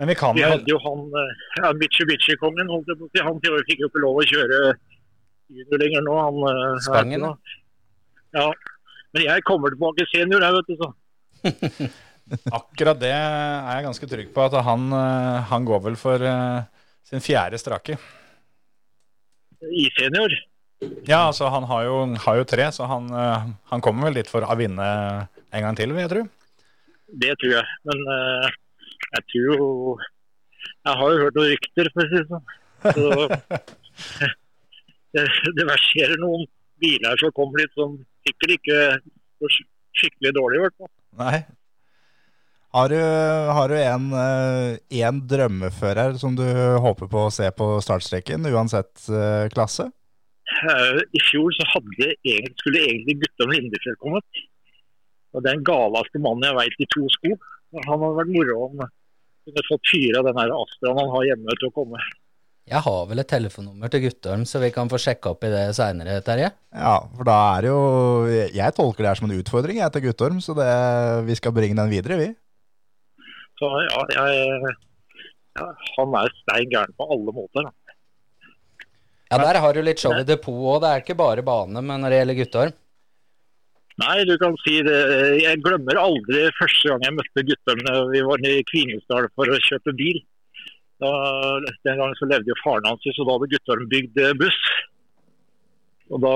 Men 0.02 0.10
vi 0.10 0.16
kan 0.18 0.36
Vi 0.36 0.44
hadde 0.46 0.70
jo 0.72 0.80
han 0.82 1.04
eh, 1.20 1.42
ja, 1.62 1.72
Mitsubishi-kongen. 1.78 2.72
holdt 2.72 2.90
jeg 2.90 3.00
på 3.00 3.08
å 3.08 3.12
si. 3.12 3.24
Han 3.24 3.42
fikk 3.68 3.84
jo 3.84 3.90
ikke 3.92 4.04
lov 4.04 4.22
å 4.22 4.26
kjøre 4.30 4.62
junior 5.54 5.84
lenger 5.84 6.06
nå. 6.08 6.16
Han, 6.20 6.40
eh, 6.50 6.80
Spangen, 6.88 7.28
da? 7.28 7.60
Ja. 8.40 8.48
Men 9.14 9.28
jeg 9.28 9.46
kommer 9.46 9.74
tilbake 9.74 10.08
senior, 10.10 10.42
jeg, 10.42 10.58
vet 10.58 10.72
du. 10.72 10.76
så. 10.82 11.92
Akkurat 12.58 12.98
det 13.02 13.12
er 13.14 13.68
jeg 13.78 13.86
ganske 13.86 14.10
trygg 14.10 14.32
på, 14.34 14.48
at 14.48 14.58
han, 14.66 14.88
eh, 14.98 15.44
han 15.52 15.68
går 15.70 15.84
vel 15.90 16.00
for 16.00 16.26
sin 17.06 17.22
fjerde 17.22 17.60
strake. 17.62 18.00
I 19.64 19.86
senior. 19.96 20.34
Ja, 21.08 21.28
altså 21.30 21.48
han 21.54 21.64
har 21.70 21.86
jo, 21.86 22.00
har 22.26 22.40
jo 22.42 22.48
tre, 22.50 22.66
så 22.76 22.88
han, 22.90 23.06
han 23.08 23.84
kommer 23.84 24.10
vel 24.10 24.18
dit 24.18 24.28
for 24.28 24.44
å 24.44 24.58
vinne 24.60 24.88
en 25.54 25.64
gang 25.64 25.78
til, 25.78 25.94
vil 25.94 26.04
jeg 26.04 26.12
tro. 26.12 26.24
Det 27.14 27.36
tror 27.40 27.54
jeg. 27.60 27.78
Men 27.88 28.02
eh, 28.16 28.48
jeg 29.12 29.26
tror 29.32 29.46
jo 29.52 29.68
Jeg 30.84 30.96
har 31.00 31.12
jo 31.12 31.22
hørt 31.24 31.38
noen 31.38 31.52
rykter, 31.52 31.90
for 31.94 32.04
å 32.04 32.08
si 32.08 32.20
det 32.20 32.28
sånn. 32.30 32.46
Så 32.84 33.06
det, 35.16 35.26
det 35.60 35.66
verserer 35.70 36.20
noen 36.20 36.46
biler 36.84 37.20
som 37.22 37.34
kommer 37.36 37.64
dit 37.64 37.76
som 37.80 37.98
sikkert 38.28 38.56
ikke 38.58 38.80
går 39.44 39.58
skikkelig 40.00 40.34
dårlig, 40.36 40.60
i 40.60 40.64
hvert 40.66 40.80
fall. 40.80 40.92
Nei. 41.20 41.44
Har 42.74 42.90
du, 42.90 42.98
har 43.54 43.70
du 43.70 43.76
en, 43.78 44.06
eh, 44.18 45.02
en 45.06 45.20
drømmefører 45.30 46.16
som 46.18 46.34
du 46.36 46.46
håper 46.82 47.12
på 47.12 47.28
å 47.28 47.34
se 47.34 47.46
på 47.54 47.68
startstreken, 47.86 48.48
uansett 48.50 49.06
eh, 49.14 49.46
klasse? 49.54 49.92
Eh, 50.58 50.98
I 51.06 51.22
fjor 51.30 51.54
så 51.54 51.68
hadde 51.70 52.10
skulle 52.58 52.82
egentlig 52.82 53.20
Guttorm 53.22 53.54
Lindefjell 53.54 54.00
kommet. 54.02 54.42
Og 55.34 55.46
Den 55.46 55.62
galeste 55.66 56.22
mannen 56.22 56.48
jeg 56.50 56.58
veit 56.58 56.82
i 56.82 56.90
to 56.96 57.06
sko. 57.14 57.38
Han 57.74 58.04
hadde 58.04 58.18
vært 58.20 58.36
moro 58.36 58.60
om 58.68 58.84
kunne 59.44 59.64
fått 59.68 59.90
fyra 59.92 60.22
den 60.26 60.38
her 60.40 60.54
Astraen 60.56 61.00
han 61.02 61.10
har 61.14 61.26
hjemme 61.32 61.56
til 61.60 61.70
å 61.70 61.76
komme. 61.76 62.02
Jeg 62.64 62.80
har 62.86 63.02
vel 63.10 63.20
et 63.20 63.28
telefonnummer 63.28 63.92
til 63.92 64.06
Guttorm, 64.06 64.46
så 64.48 64.62
vi 64.64 64.70
kan 64.72 64.88
få 64.92 64.96
sjekke 65.02 65.34
opp 65.34 65.44
i 65.44 65.52
det 65.52 65.66
seinere, 65.76 66.22
Terje. 66.24 66.54
Ja, 66.72 66.94
for 67.18 67.28
da 67.28 67.36
er 67.58 67.66
det 67.66 67.74
jo 67.74 67.82
Jeg 68.56 68.76
tolker 68.78 69.04
det 69.04 69.10
her 69.12 69.20
som 69.20 69.28
en 69.28 69.36
utfordring 69.36 69.82
jeg 69.82 69.96
til 69.96 70.06
Guttorm, 70.06 70.40
så 70.44 70.56
det, 70.56 70.70
vi 71.28 71.36
skal 71.36 71.56
bringe 71.56 71.76
den 71.82 71.92
videre, 71.92 72.20
vi. 72.22 72.30
Så 73.60 73.68
ja, 73.84 74.06
jeg, 74.16 74.76
ja 75.60 75.68
han 75.98 76.16
er 76.22 76.38
stein 76.40 76.72
gæren 76.72 76.96
på 76.96 77.10
alle 77.16 77.36
måter. 77.36 77.68
Da. 77.68 77.76
Ja, 79.34 79.42
der 79.42 79.60
har 79.60 79.76
du 79.76 79.82
litt 79.84 80.00
show 80.00 80.16
i 80.16 80.24
depot 80.28 80.56
òg. 80.56 80.80
Det 80.84 80.90
er 80.94 81.04
ikke 81.04 81.20
bare 81.20 81.44
bane, 81.44 81.84
men 81.84 82.06
når 82.06 82.14
det 82.14 82.22
gjelder 82.22 82.40
Guttorm. 82.40 82.80
Nei, 84.02 84.24
du 84.26 84.34
kan 84.42 84.56
si 84.64 84.80
det. 84.86 85.00
Jeg 85.44 85.60
glemmer 85.62 86.00
aldri 86.02 86.48
første 86.58 86.90
gang 86.90 87.04
jeg 87.06 87.16
møtte 87.20 87.44
guttene. 87.50 87.96
Vi 88.14 88.22
var 88.26 88.46
i 88.50 88.54
Kvinesdal 88.72 89.28
for 89.38 89.52
å 89.54 89.60
kjøpe 89.68 89.94
bil. 90.00 90.18
Da, 91.04 91.12
den 91.86 92.00
gangen 92.00 92.16
så 92.18 92.26
levde 92.30 92.50
jo 92.54 92.58
faren 92.64 92.88
hans, 92.90 93.04
så 93.06 93.26
da 93.28 93.36
hadde 93.36 93.52
Guttorm 93.52 93.86
bygd 93.92 94.18
eh, 94.24 94.34
buss. 94.40 94.60
Og 96.14 96.22
da 96.24 96.34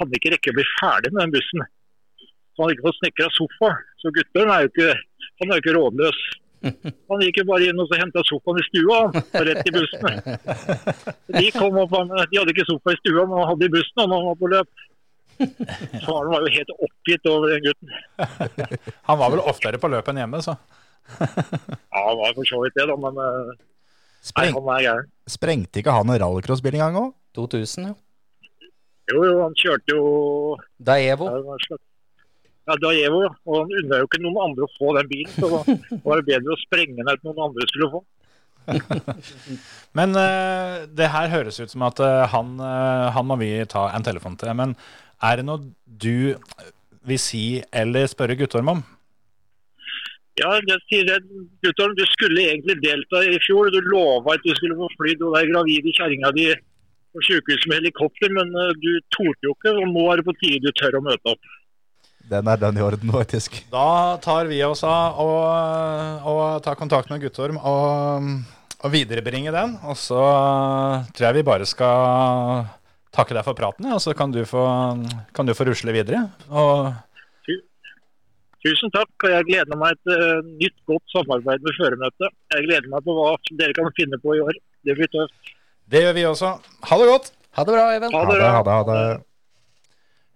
hadde 0.00 0.18
ikke 0.18 0.32
rekke 0.34 0.52
å 0.52 0.56
bli 0.58 0.64
ferdig 0.76 1.12
med 1.14 1.22
den 1.26 1.34
bussen. 1.36 1.64
Så 2.26 2.60
han 2.60 2.66
hadde 2.68 2.76
ikke 2.76 2.86
fått 2.88 2.98
snekra 3.00 3.28
sofa. 3.36 3.70
Så 4.02 4.12
Guttorm 4.16 4.52
er 4.54 4.64
jo 4.66 4.72
ikke, 4.72 4.90
han 5.40 5.48
er 5.52 5.54
jo 5.60 5.64
ikke 5.64 5.76
rådløs. 5.78 6.20
Han 6.66 7.20
gikk 7.22 7.36
jo 7.42 7.46
bare 7.46 7.66
inn 7.70 7.78
og 7.82 7.86
så 7.90 7.98
henta 8.00 8.22
sofaen 8.26 8.58
i 8.58 8.64
stua, 8.66 9.00
og 9.12 9.44
rett 9.46 9.68
i 9.70 9.74
bussen. 9.76 10.16
De 11.36 11.46
kom 11.54 11.76
opp, 11.82 11.92
han- 11.94 12.10
de 12.32 12.40
hadde 12.40 12.52
ikke 12.56 12.64
sofa 12.68 12.94
i 12.96 13.00
stua, 13.00 13.22
men 13.28 13.38
han 13.38 13.50
hadde 13.52 13.68
i 13.68 13.74
bussen 13.76 14.02
og 14.02 14.14
han 14.16 14.26
var 14.32 14.38
på 14.40 14.50
løp. 14.54 14.84
Faren 16.06 16.32
var 16.32 16.44
jo 16.44 16.52
helt 16.54 16.72
oppgitt 16.76 17.28
over 17.30 17.54
den 17.54 17.64
gutten. 17.66 17.94
Han 19.08 19.20
var 19.20 19.32
vel 19.34 19.44
oftere 19.44 19.80
på 19.82 19.90
løp 19.92 20.10
enn 20.12 20.22
hjemme, 20.24 20.42
så. 20.44 20.56
Ja, 21.96 22.00
han 22.02 22.18
var 22.18 22.32
for 22.34 22.44
så 22.48 22.58
vidt 22.64 22.74
det, 22.76 22.84
da, 22.90 22.96
men 22.98 23.18
Spreng... 24.26 24.50
nei, 24.50 24.56
han 24.58 24.66
er 24.74 24.82
gæren. 24.84 25.06
sprengte 25.30 25.80
ikke 25.80 25.94
han 25.94 26.10
en 26.10 26.18
rallycrossbil 26.20 26.74
en 26.76 26.82
gang 26.82 26.98
òg? 26.98 27.12
2000, 27.38 27.86
jo. 27.92 27.94
Jo, 29.12 29.20
jo, 29.22 29.36
han 29.44 29.54
kjørte 29.54 29.94
jo 29.94 30.02
Daevo. 30.82 31.30
ja, 31.30 31.78
ja, 32.66 32.76
Daevo, 32.82 33.22
ja. 33.22 33.30
Og 33.46 33.62
han 33.62 33.72
unna 33.80 34.02
jo 34.02 34.10
ikke 34.10 34.22
noen 34.24 34.42
andre 34.48 34.66
å 34.66 34.74
få 34.74 34.92
den 34.98 35.08
bilen, 35.12 35.32
så 35.38 35.52
da 35.52 35.78
var 36.02 36.20
det 36.20 36.28
bedre 36.32 36.56
å 36.56 36.60
sprenge 36.64 36.98
den 36.98 37.06
enn 37.06 37.14
at 37.14 37.26
noen 37.26 37.44
andre 37.46 37.70
skulle 37.70 37.92
få. 37.94 38.02
Men 39.96 40.16
uh, 40.18 40.84
det 40.90 41.10
her 41.12 41.30
høres 41.30 41.60
ut 41.62 41.72
som 41.72 41.84
at 41.86 42.02
uh, 42.02 42.26
han, 42.32 42.56
uh, 42.58 43.12
han 43.14 43.28
må 43.28 43.38
vi 43.40 43.50
ta 43.70 43.86
en 43.94 44.06
telefon 44.06 44.34
til. 44.40 44.50
Men 44.58 44.74
er 45.22 45.40
det 45.40 45.46
noe 45.48 45.62
du 45.86 46.36
vil 47.06 47.20
si 47.22 47.62
eller 47.72 48.08
spørre 48.10 48.36
Guttorm 48.38 48.74
om? 48.74 48.84
Ja, 50.36 50.50
jeg 50.68 50.80
sier 50.90 51.06
det, 51.08 51.20
Guttorm, 51.64 51.94
du 51.96 52.04
skulle 52.10 52.48
egentlig 52.50 52.76
delta 52.82 53.22
i 53.24 53.38
fjor. 53.46 53.70
Du 53.72 53.80
lova 53.88 54.34
at 54.36 54.44
du 54.44 54.52
skulle 54.58 54.76
få 54.76 54.90
fly 54.98 55.14
og 55.22 55.36
være 55.38 55.52
gravide 55.52 55.88
i 55.88 55.96
kjerringa 55.96 56.32
di 56.36 56.50
på 57.16 57.22
sykehuset 57.24 57.70
med 57.70 57.80
helikopter, 57.80 58.32
men 58.36 58.50
eh, 58.52 58.74
du 58.82 58.90
torde 59.16 59.48
jo 59.48 59.54
ikke. 59.56 59.72
Og 59.80 59.88
nå 59.94 60.04
er 60.12 60.20
det 60.20 60.26
på 60.26 60.36
tide 60.42 60.66
du 60.66 60.76
tør 60.76 60.98
å 60.98 61.06
møte 61.06 61.32
opp. 61.32 61.54
Den 62.26 62.50
er 62.50 62.60
den 62.60 62.76
i 62.76 62.84
orden, 62.84 63.12
faktisk. 63.14 63.62
Da 63.72 64.18
tar 64.20 64.50
vi 64.50 64.60
oss 64.66 64.82
av 64.84 65.20
å 65.22 65.30
og 66.26 66.44
ta 66.66 66.74
kontakt 66.76 67.08
med 67.12 67.22
Guttorm 67.22 67.56
og, 67.56 68.26
og 68.82 68.92
viderebringe 68.92 69.54
den. 69.54 69.76
Og 69.86 69.96
så 69.96 70.20
tror 71.14 71.30
jeg 71.30 71.38
vi 71.38 71.46
bare 71.46 71.68
skal 71.70 72.66
takke 73.16 73.34
deg 73.36 73.44
for 73.46 73.56
praten, 73.58 73.88
og 73.92 74.00
så 74.04 74.12
kan 74.16 74.32
du 74.34 74.42
få, 74.48 74.62
kan 75.36 75.48
du 75.48 75.54
få 75.56 75.66
rusle 75.70 75.94
videre. 75.96 76.26
Og 76.52 76.92
Tusen 78.66 78.90
takk, 78.90 79.12
og 79.22 79.30
jeg 79.30 79.46
gleder 79.46 79.78
meg 79.78 79.98
til 80.02 80.16
et 80.16 80.46
nytt, 80.62 80.74
godt 80.90 81.12
samarbeid 81.12 81.62
med 81.62 81.76
føremøtet. 81.76 82.32
Jeg 82.54 82.64
gleder 82.66 82.88
meg 82.90 83.04
på 83.06 83.14
hva 83.14 83.28
dere 83.60 83.76
kan 83.76 83.92
finne 83.94 84.18
på 84.22 84.34
i 84.34 84.40
år. 84.42 84.56
Det 84.82 84.96
blir 84.98 85.10
tøft. 85.12 85.52
det 85.92 86.02
gjør 86.02 86.16
vi 86.16 86.24
også. 86.26 86.50
Ha 86.88 86.98
det 86.98 87.06
godt! 87.06 87.28
Ha 87.56 87.64
det 87.64 87.76
bra, 87.76 87.84
Even. 87.94 88.16
Ha 88.16 88.22
det 88.26 88.40
ha 88.42 88.62
det, 88.66 88.72
ha 88.72 88.82
det. 88.88 88.96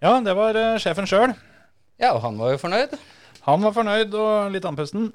Ja, 0.05 0.13
det 0.25 0.35
var 0.39 0.57
eh, 0.57 0.79
sjefen 0.81 1.09
sjøl. 1.11 1.35
Ja, 2.01 2.13
og 2.15 2.23
han 2.23 2.39
var 2.39 2.55
jo 2.55 2.61
fornøyd. 2.63 2.95
Han 3.49 3.67
var 3.67 3.75
fornøyd 3.77 4.15
og 4.15 4.55
litt 4.55 4.69
andpusten. 4.69 5.11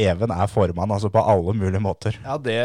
Even 0.00 0.30
er 0.32 0.46
formann, 0.48 0.88
altså 0.94 1.10
på 1.12 1.20
alle 1.20 1.52
mulige 1.52 1.80
måter. 1.84 2.14
Ja, 2.24 2.38
det, 2.40 2.56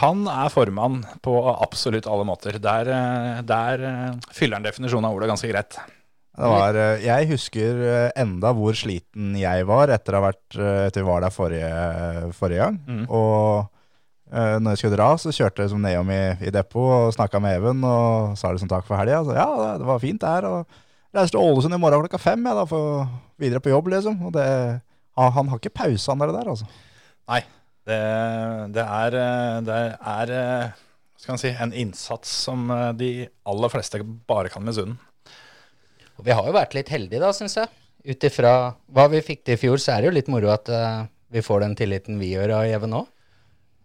han 0.00 0.26
er 0.28 0.50
formann 0.52 0.98
på 1.24 1.34
absolutt 1.54 2.04
alle 2.10 2.26
måter. 2.28 2.58
Der, 2.60 2.90
eh, 2.92 3.38
der 3.48 3.84
eh, 3.88 4.32
fyller 4.36 4.58
han 4.60 4.66
definisjonen 4.66 5.08
av 5.08 5.16
ordet 5.16 5.30
ganske 5.32 5.48
greit. 5.48 5.78
Det 6.34 6.50
var, 6.50 6.74
eh, 6.76 7.00
jeg 7.06 7.30
husker 7.30 7.80
enda 8.20 8.52
hvor 8.58 8.76
sliten 8.76 9.32
jeg 9.40 9.64
var 9.70 9.88
etter, 9.94 10.16
å 10.18 10.20
ha 10.20 10.28
vært, 10.28 10.58
etter 10.90 11.00
vi 11.00 11.08
var 11.08 11.24
der 11.24 11.32
forrige, 11.32 11.72
forrige 12.36 12.64
gang. 12.66 12.78
Mm. 12.88 13.04
Og 13.08 13.70
når 14.34 14.72
jeg 14.74 14.80
skulle 14.80 14.96
dra, 14.98 15.08
så 15.20 15.30
kjørte 15.30 15.62
jeg 15.62 15.70
som 15.70 15.82
Neom 15.84 16.08
i, 16.10 16.22
i 16.48 16.50
depot 16.50 16.90
og 17.06 17.12
snakka 17.14 17.38
med 17.44 17.54
Even 17.60 17.84
og 17.86 18.32
sa 18.40 18.50
liksom 18.50 18.68
takk 18.72 18.84
for 18.88 18.98
helga. 18.98 19.20
Ja, 19.36 19.44
det- 19.60 19.78
det 19.84 19.86
var 19.86 20.00
fint 20.02 20.20
det 20.20 20.28
her. 20.32 20.44
Og 20.48 20.66
reiste 21.14 21.36
til 21.36 21.44
Ålesund 21.44 21.76
i 21.76 21.78
morgen 21.78 22.02
klokka 22.02 22.18
fem 22.18 22.42
jeg, 22.44 22.56
da, 22.58 22.64
for 22.66 23.06
videre 23.38 23.60
på 23.62 23.70
jobb, 23.70 23.92
liksom. 23.94 24.16
Og 24.26 24.32
det, 24.34 24.46
han, 25.16 25.32
han 25.36 25.52
har 25.52 25.60
ikke 25.60 25.74
pause, 25.74 26.10
han 26.10 26.22
der, 26.22 26.32
der 26.34 26.50
altså. 26.54 26.68
Det, 27.84 28.00
det 28.72 28.84
er, 28.84 29.16
eh, 29.20 29.56
det 29.64 29.78
er 30.00 30.30
eh, 30.32 30.84
skal 31.20 31.34
man 31.34 31.40
si, 31.40 31.50
en 31.52 31.74
innsats 31.84 32.30
som 32.46 32.70
eh, 32.72 32.92
de 32.96 33.10
aller 33.50 33.72
fleste 33.72 34.00
bare 34.28 34.52
kan 34.52 34.64
misunne. 34.64 34.96
Vi 36.24 36.32
har 36.32 36.46
jo 36.46 36.54
vært 36.54 36.76
litt 36.76 36.92
heldige, 36.94 37.20
da, 37.20 37.32
syns 37.36 37.58
jeg. 37.58 37.68
Ut 38.04 38.24
ifra 38.24 38.54
hva 38.94 39.08
vi 39.12 39.20
fikk 39.24 39.42
til 39.44 39.56
i 39.56 39.60
fjor, 39.60 39.80
så 39.82 39.94
er 39.94 40.02
det 40.02 40.08
jo 40.08 40.16
litt 40.16 40.30
moro 40.30 40.52
at 40.52 40.68
vi 41.32 41.42
får 41.42 41.64
den 41.64 41.74
tilliten 41.74 42.20
vi 42.20 42.28
gjør 42.34 42.52
av 42.60 42.68
Even 42.68 42.92
nå. 42.94 43.00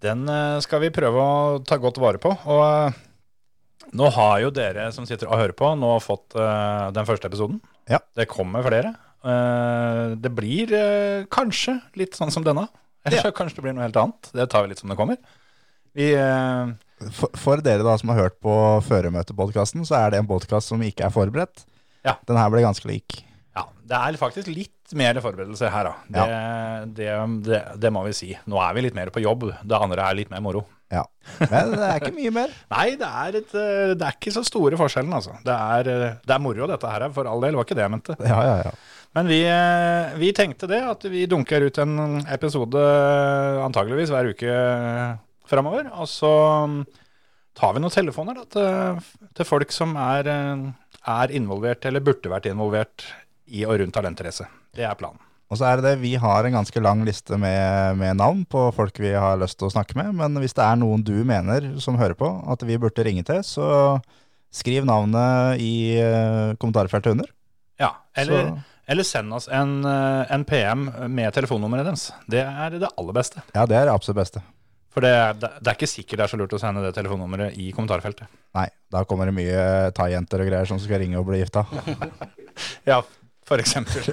Den 0.04 0.28
skal 0.62 0.84
vi 0.84 0.92
prøve 0.94 1.24
å 1.24 1.40
ta 1.66 1.80
godt 1.82 1.98
vare 2.04 2.22
på. 2.22 2.30
Og 2.52 3.96
nå 3.98 4.12
har 4.14 4.36
jo 4.44 4.52
dere 4.54 4.92
som 4.94 5.08
sitter 5.10 5.32
og 5.32 5.40
hører 5.40 5.56
på, 5.58 5.72
nå 5.80 5.96
fått 6.04 6.36
den 6.36 7.08
første 7.08 7.32
episoden. 7.32 7.58
Ja. 7.90 8.04
Det 8.14 8.28
kommer 8.30 8.68
flere. 8.68 8.94
Eh, 9.20 10.16
det 10.16 10.32
blir 10.32 10.72
eh, 10.76 11.26
kanskje 11.32 11.80
litt 12.00 12.16
sånn 12.18 12.32
som 12.32 12.46
denne. 12.46 12.68
Eller 13.06 13.24
så 13.24 13.34
kanskje 13.36 13.60
det 13.60 13.66
blir 13.68 13.76
noe 13.76 13.88
helt 13.88 14.00
annet. 14.00 14.32
Det 14.36 14.48
tar 14.52 14.66
vi 14.66 14.74
litt 14.74 14.82
som 14.82 14.92
det 14.92 15.00
kommer. 15.00 15.20
Vi 15.98 16.12
eh, 16.14 16.74
For, 17.16 17.32
for 17.40 17.64
dere 17.66 17.86
da 17.86 17.96
som 18.00 18.12
har 18.14 18.26
hørt 18.26 18.40
på 18.44 18.54
Føremøtepodkasten, 18.88 19.86
så 19.88 19.98
er 20.02 20.14
det 20.14 20.22
en 20.24 20.30
podkast 20.30 20.72
som 20.72 20.84
ikke 20.84 21.08
er 21.08 21.16
forberedt. 21.16 21.66
Ja. 22.08 22.20
Den 22.28 22.40
her 22.40 22.52
ble 22.52 22.64
ganske 22.64 22.88
lik. 22.88 23.22
Ja, 23.58 23.66
det 23.92 23.98
er 23.98 24.20
faktisk 24.20 24.52
litt 24.52 24.94
mer 24.96 25.18
forberedelse 25.22 25.70
her, 25.74 25.90
da. 25.90 25.96
Det, 26.08 26.26
det, 26.98 27.08
det, 27.46 27.62
det 27.82 27.92
må 27.94 28.06
vi 28.08 28.14
si. 28.16 28.30
Nå 28.50 28.60
er 28.64 28.76
vi 28.78 28.86
litt 28.86 28.98
mer 28.98 29.12
på 29.14 29.24
jobb. 29.24 29.50
Det 29.68 29.80
andre 29.80 30.06
er 30.06 30.20
litt 30.22 30.32
mer 30.32 30.44
moro. 30.46 30.64
Ja. 30.90 31.04
Men 31.44 31.74
det 31.76 31.86
er 31.86 32.00
ikke 32.00 32.16
mye 32.16 32.32
mer. 32.34 32.54
Nei, 32.76 32.86
det 32.98 33.10
er, 33.10 33.40
et, 33.42 33.52
det 33.52 34.06
er 34.06 34.16
ikke 34.16 34.34
så 34.34 34.46
store 34.48 34.80
forskjellen, 34.80 35.12
altså. 35.18 35.36
Det 35.46 35.56
er, 35.56 35.92
det 36.24 36.36
er 36.36 36.42
moro, 36.42 36.70
dette 36.72 36.94
her, 36.94 37.10
for 37.16 37.30
all 37.30 37.44
del. 37.44 37.54
Det 37.54 37.62
var 37.62 37.68
ikke 37.68 37.78
det 37.82 37.86
jeg 37.86 37.96
mente. 37.98 38.16
Ja, 38.24 38.40
ja, 38.48 38.56
ja. 38.70 38.74
Men 39.18 39.30
vi, 39.32 39.40
eh, 39.50 40.18
vi 40.22 40.30
tenkte 40.38 40.70
det, 40.70 40.80
at 40.86 41.06
vi 41.10 41.26
dunker 41.30 41.66
ut 41.66 41.80
en 41.82 42.20
episode 42.30 42.82
antageligvis 43.66 44.12
hver 44.14 44.30
uke 44.34 44.58
framover. 45.50 45.90
Og 45.98 46.10
så 46.10 46.34
mm, 46.70 46.84
tar 47.58 47.74
vi 47.74 47.82
noen 47.82 47.96
telefoner 47.96 48.38
da, 48.38 48.46
til, 48.54 49.26
til 49.40 49.50
folk 49.50 49.74
som 49.74 49.98
er, 50.00 50.30
eh, 50.30 50.68
er 51.16 51.34
involvert, 51.40 51.90
eller 51.90 52.06
burde 52.06 52.32
vært 52.32 52.52
involvert 52.52 53.08
i 53.50 53.66
og 53.66 53.80
rundt 53.82 53.98
talentrace. 53.98 54.46
Det 54.78 54.86
er 54.86 54.96
planen. 55.00 55.22
Og 55.50 55.58
så 55.58 55.66
er 55.66 55.80
det 55.80 55.88
det, 55.88 56.02
vi 56.04 56.14
har 56.22 56.46
en 56.46 56.60
ganske 56.60 56.82
lang 56.86 57.02
liste 57.08 57.38
med, 57.42 57.98
med 57.98 58.20
navn 58.20 58.44
på 58.46 58.68
folk 58.76 59.00
vi 59.02 59.16
har 59.18 59.40
lyst 59.42 59.58
til 59.58 59.66
å 59.66 59.74
snakke 59.74 59.98
med. 59.98 60.14
Men 60.20 60.38
hvis 60.38 60.54
det 60.54 60.62
er 60.62 60.78
noen 60.78 61.02
du 61.02 61.16
mener 61.26 61.72
som 61.82 61.98
hører 61.98 62.14
på 62.18 62.30
at 62.54 62.62
vi 62.70 62.78
burde 62.78 63.06
ringe 63.08 63.26
til, 63.26 63.42
så 63.42 63.98
skriv 64.54 64.86
navnet 64.86 65.58
i 65.62 65.98
eh, 65.98 66.54
kommentarfeltet 66.62 67.18
under. 67.18 67.34
Ja, 67.82 67.96
eller, 68.14 68.46
Så, 68.46 68.78
eller 68.90 69.06
send 69.06 69.34
oss 69.34 69.46
en, 69.54 69.86
eh, 69.86 70.32
en 70.34 70.46
PM 70.46 70.88
med 71.14 71.34
telefonnummeret 71.34 71.86
deres. 71.86 72.08
Det 72.26 72.42
er 72.42 72.80
det 72.80 72.90
aller 72.90 73.14
beste. 73.14 73.44
ja, 73.54 73.68
det 73.70 73.78
er 73.78 73.86
det 73.86 73.94
absolutt 73.94 74.24
beste. 74.24 74.42
For 74.90 75.06
det, 75.06 75.14
det, 75.38 75.52
det 75.62 75.70
er 75.70 75.78
ikke 75.78 75.92
sikkert 75.92 76.18
det 76.18 76.26
er 76.26 76.32
så 76.32 76.40
lurt 76.42 76.56
å 76.58 76.62
sende 76.62 76.82
det 76.82 76.96
telefonnummeret 76.98 77.58
i 77.62 77.70
kommentarfeltet. 77.76 78.26
Nei, 78.58 78.66
da 78.90 79.04
kommer 79.06 79.30
det 79.30 79.36
mye 79.38 79.62
thaijenter 79.94 80.42
og 80.42 80.50
greier 80.50 80.70
som 80.70 80.82
skal 80.82 81.04
ringe 81.04 81.22
og 81.22 81.30
bli 81.30 81.44
gifta. 81.44 81.66
Ja, 82.84 82.98
for 83.48 83.62
eksempel. 83.62 84.04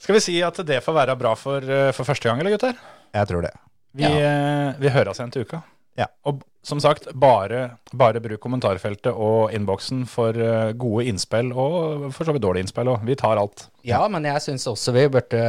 Skal 0.00 0.16
vi 0.16 0.22
si 0.24 0.38
at 0.46 0.56
det 0.64 0.78
får 0.80 0.94
være 0.96 1.16
bra 1.20 1.34
for, 1.36 1.60
eh, 1.60 1.90
for 1.92 2.08
første 2.08 2.30
gang, 2.30 2.40
eller 2.40 2.54
gutter? 2.54 2.78
Jeg 3.12 3.28
tror 3.28 3.44
det. 3.44 3.50
Vi, 3.98 4.06
ja. 4.06 4.70
vi 4.80 4.92
høres 4.94 5.20
igjen 5.20 5.34
til 5.34 5.44
uka. 5.44 5.60
Ja. 5.98 6.06
Og 6.24 6.40
som 6.62 6.80
sagt, 6.82 7.06
bare, 7.16 7.78
bare 7.96 8.20
bruk 8.20 8.40
kommentarfeltet 8.44 9.14
og 9.14 9.52
innboksen 9.56 10.02
for 10.10 10.36
eh, 10.36 10.72
gode 10.76 11.06
innspill, 11.08 11.54
og 11.56 12.10
for 12.12 12.28
så 12.28 12.34
vidt 12.36 12.44
dårlige 12.44 12.66
innspill 12.66 12.90
òg. 12.92 13.06
Vi 13.08 13.16
tar 13.16 13.40
alt. 13.40 13.64
Ja, 13.86 14.02
men 14.12 14.26
jeg 14.28 14.42
syns 14.44 14.66
også 14.68 14.92
vi 14.92 15.06
burde 15.08 15.40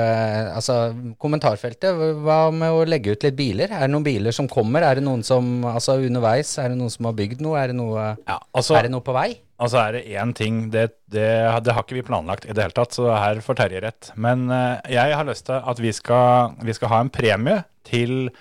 Altså, 0.56 0.78
kommentarfeltet, 1.20 2.00
hva 2.24 2.46
med 2.56 2.72
å 2.72 2.86
legge 2.88 3.12
ut 3.12 3.26
litt 3.28 3.36
biler? 3.36 3.74
Er 3.76 3.84
det 3.86 3.92
noen 3.92 4.06
biler 4.08 4.32
som 4.36 4.48
kommer? 4.48 4.86
Er 4.88 5.02
det 5.02 5.04
noen 5.04 5.24
som 5.28 5.66
Altså, 5.68 5.98
underveis, 6.00 6.54
er 6.64 6.72
det 6.72 6.80
noen 6.80 6.94
som 6.94 7.10
har 7.10 7.18
bygd 7.18 7.44
noe? 7.44 7.60
Er 7.60 7.74
det 7.74 7.78
noe, 7.82 8.06
Ja, 8.28 8.40
altså, 8.56 8.78
er 8.80 8.88
det 8.88 8.94
noe 8.96 9.04
på 9.06 9.16
vei? 9.18 9.34
altså 9.62 9.78
er 9.78 9.92
det 9.94 10.00
én 10.18 10.32
ting, 10.34 10.56
det, 10.74 10.88
det, 11.14 11.28
det 11.62 11.74
har 11.76 11.84
ikke 11.84 12.00
vi 12.00 12.02
planlagt 12.08 12.48
i 12.48 12.54
det 12.58 12.64
hele 12.64 12.74
tatt, 12.74 12.96
så 12.98 13.12
her 13.14 13.44
får 13.46 13.60
Terje 13.60 13.82
rett. 13.84 14.08
Men 14.18 14.48
eh, 14.50 14.80
jeg 14.96 15.14
har 15.14 15.28
lyst 15.28 15.46
til 15.52 15.60
at 15.60 15.82
vi 15.84 15.92
skal, 15.94 16.56
vi 16.66 16.74
skal 16.74 16.90
ha 16.90 17.02
en 17.04 17.12
premie 17.14 17.60
til 17.86 18.32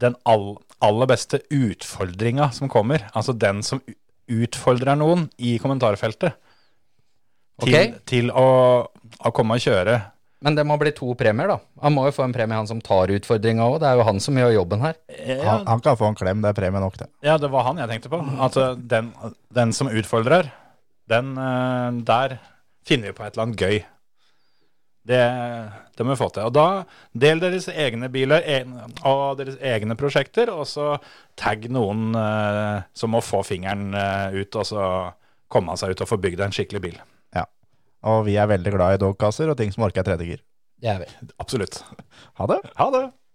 den 0.00 0.16
all, 0.24 0.54
aller 0.82 1.10
beste 1.10 1.42
utfordringa 1.52 2.50
som 2.54 2.70
kommer. 2.72 3.06
Altså 3.16 3.34
den 3.34 3.62
som 3.66 3.82
utfordrer 4.32 4.98
noen 4.98 5.28
i 5.38 5.56
kommentarfeltet. 5.62 6.38
Til, 7.62 7.68
okay. 7.68 7.92
til 8.08 8.32
å, 8.34 8.48
å 9.22 9.32
komme 9.34 9.58
og 9.58 9.62
kjøre. 9.62 9.98
Men 10.42 10.56
det 10.58 10.64
må 10.66 10.74
bli 10.80 10.90
to 10.96 11.12
premier, 11.18 11.52
da. 11.52 11.58
Han 11.84 11.94
må 11.94 12.08
jo 12.08 12.14
få 12.16 12.24
en 12.26 12.34
premie, 12.34 12.58
han 12.58 12.66
som 12.66 12.80
tar 12.82 13.12
utfordringa 13.14 13.62
òg. 13.68 13.76
Det 13.82 13.90
er 13.92 14.00
jo 14.00 14.06
han 14.08 14.18
som 14.24 14.38
gjør 14.40 14.56
jobben 14.56 14.82
her. 14.82 14.96
Han, 15.44 15.66
han 15.68 15.84
kan 15.84 15.98
få 16.00 16.08
en 16.10 16.18
klem, 16.18 16.42
det 16.42 16.50
er 16.50 16.58
premie 16.58 16.82
nok, 16.82 16.98
det. 16.98 17.06
Ja, 17.22 17.36
det 17.38 17.52
var 17.52 17.68
han 17.68 17.78
jeg 17.78 17.92
tenkte 17.92 18.10
på. 18.10 18.18
Altså, 18.42 18.72
den, 18.74 19.12
den 19.54 19.74
som 19.76 19.90
utfordrer, 19.92 20.50
den 21.10 21.36
eh, 21.38 22.02
Der 22.08 22.38
finner 22.86 23.10
vi 23.10 23.16
på 23.18 23.24
et 23.26 23.36
eller 23.36 23.46
annet 23.46 23.62
gøy. 23.62 23.78
Det, 25.02 25.18
det 25.96 26.04
må 26.06 26.14
vi 26.14 26.20
få 26.20 26.28
til. 26.30 26.46
Og 26.46 26.54
da 26.54 26.84
del 27.24 27.40
deres 27.42 27.66
egne 27.72 28.10
biler 28.12 28.44
en, 28.58 28.76
og 29.08 29.40
deres 29.40 29.56
egne 29.58 29.96
prosjekter, 29.98 30.52
og 30.54 30.62
så 30.70 30.94
tagg 31.38 31.66
noen 31.74 32.12
eh, 32.18 32.84
som 32.94 33.14
må 33.14 33.22
få 33.24 33.42
fingeren 33.46 33.90
eh, 33.98 34.38
ut, 34.38 34.60
og 34.60 34.68
så 34.68 34.84
komme 35.52 35.74
seg 35.80 35.94
ut 35.94 36.04
og 36.04 36.12
få 36.12 36.20
bygd 36.22 36.44
en 36.46 36.54
skikkelig 36.54 36.84
bil. 36.84 37.00
Ja. 37.34 37.48
Og 38.08 38.22
vi 38.28 38.38
er 38.38 38.50
veldig 38.50 38.76
glad 38.76 38.96
i 38.96 39.02
dogkasser 39.02 39.50
og 39.50 39.58
ting 39.58 39.74
som 39.74 39.88
orker 39.88 40.06
tredjegir. 40.06 40.44
Det 40.82 40.90
er 40.90 41.02
vi. 41.02 41.10
Absolutt. 41.42 41.82
Ha 42.38 42.48
det! 42.50 42.62
Ha 42.78 42.88
det! 42.94 43.04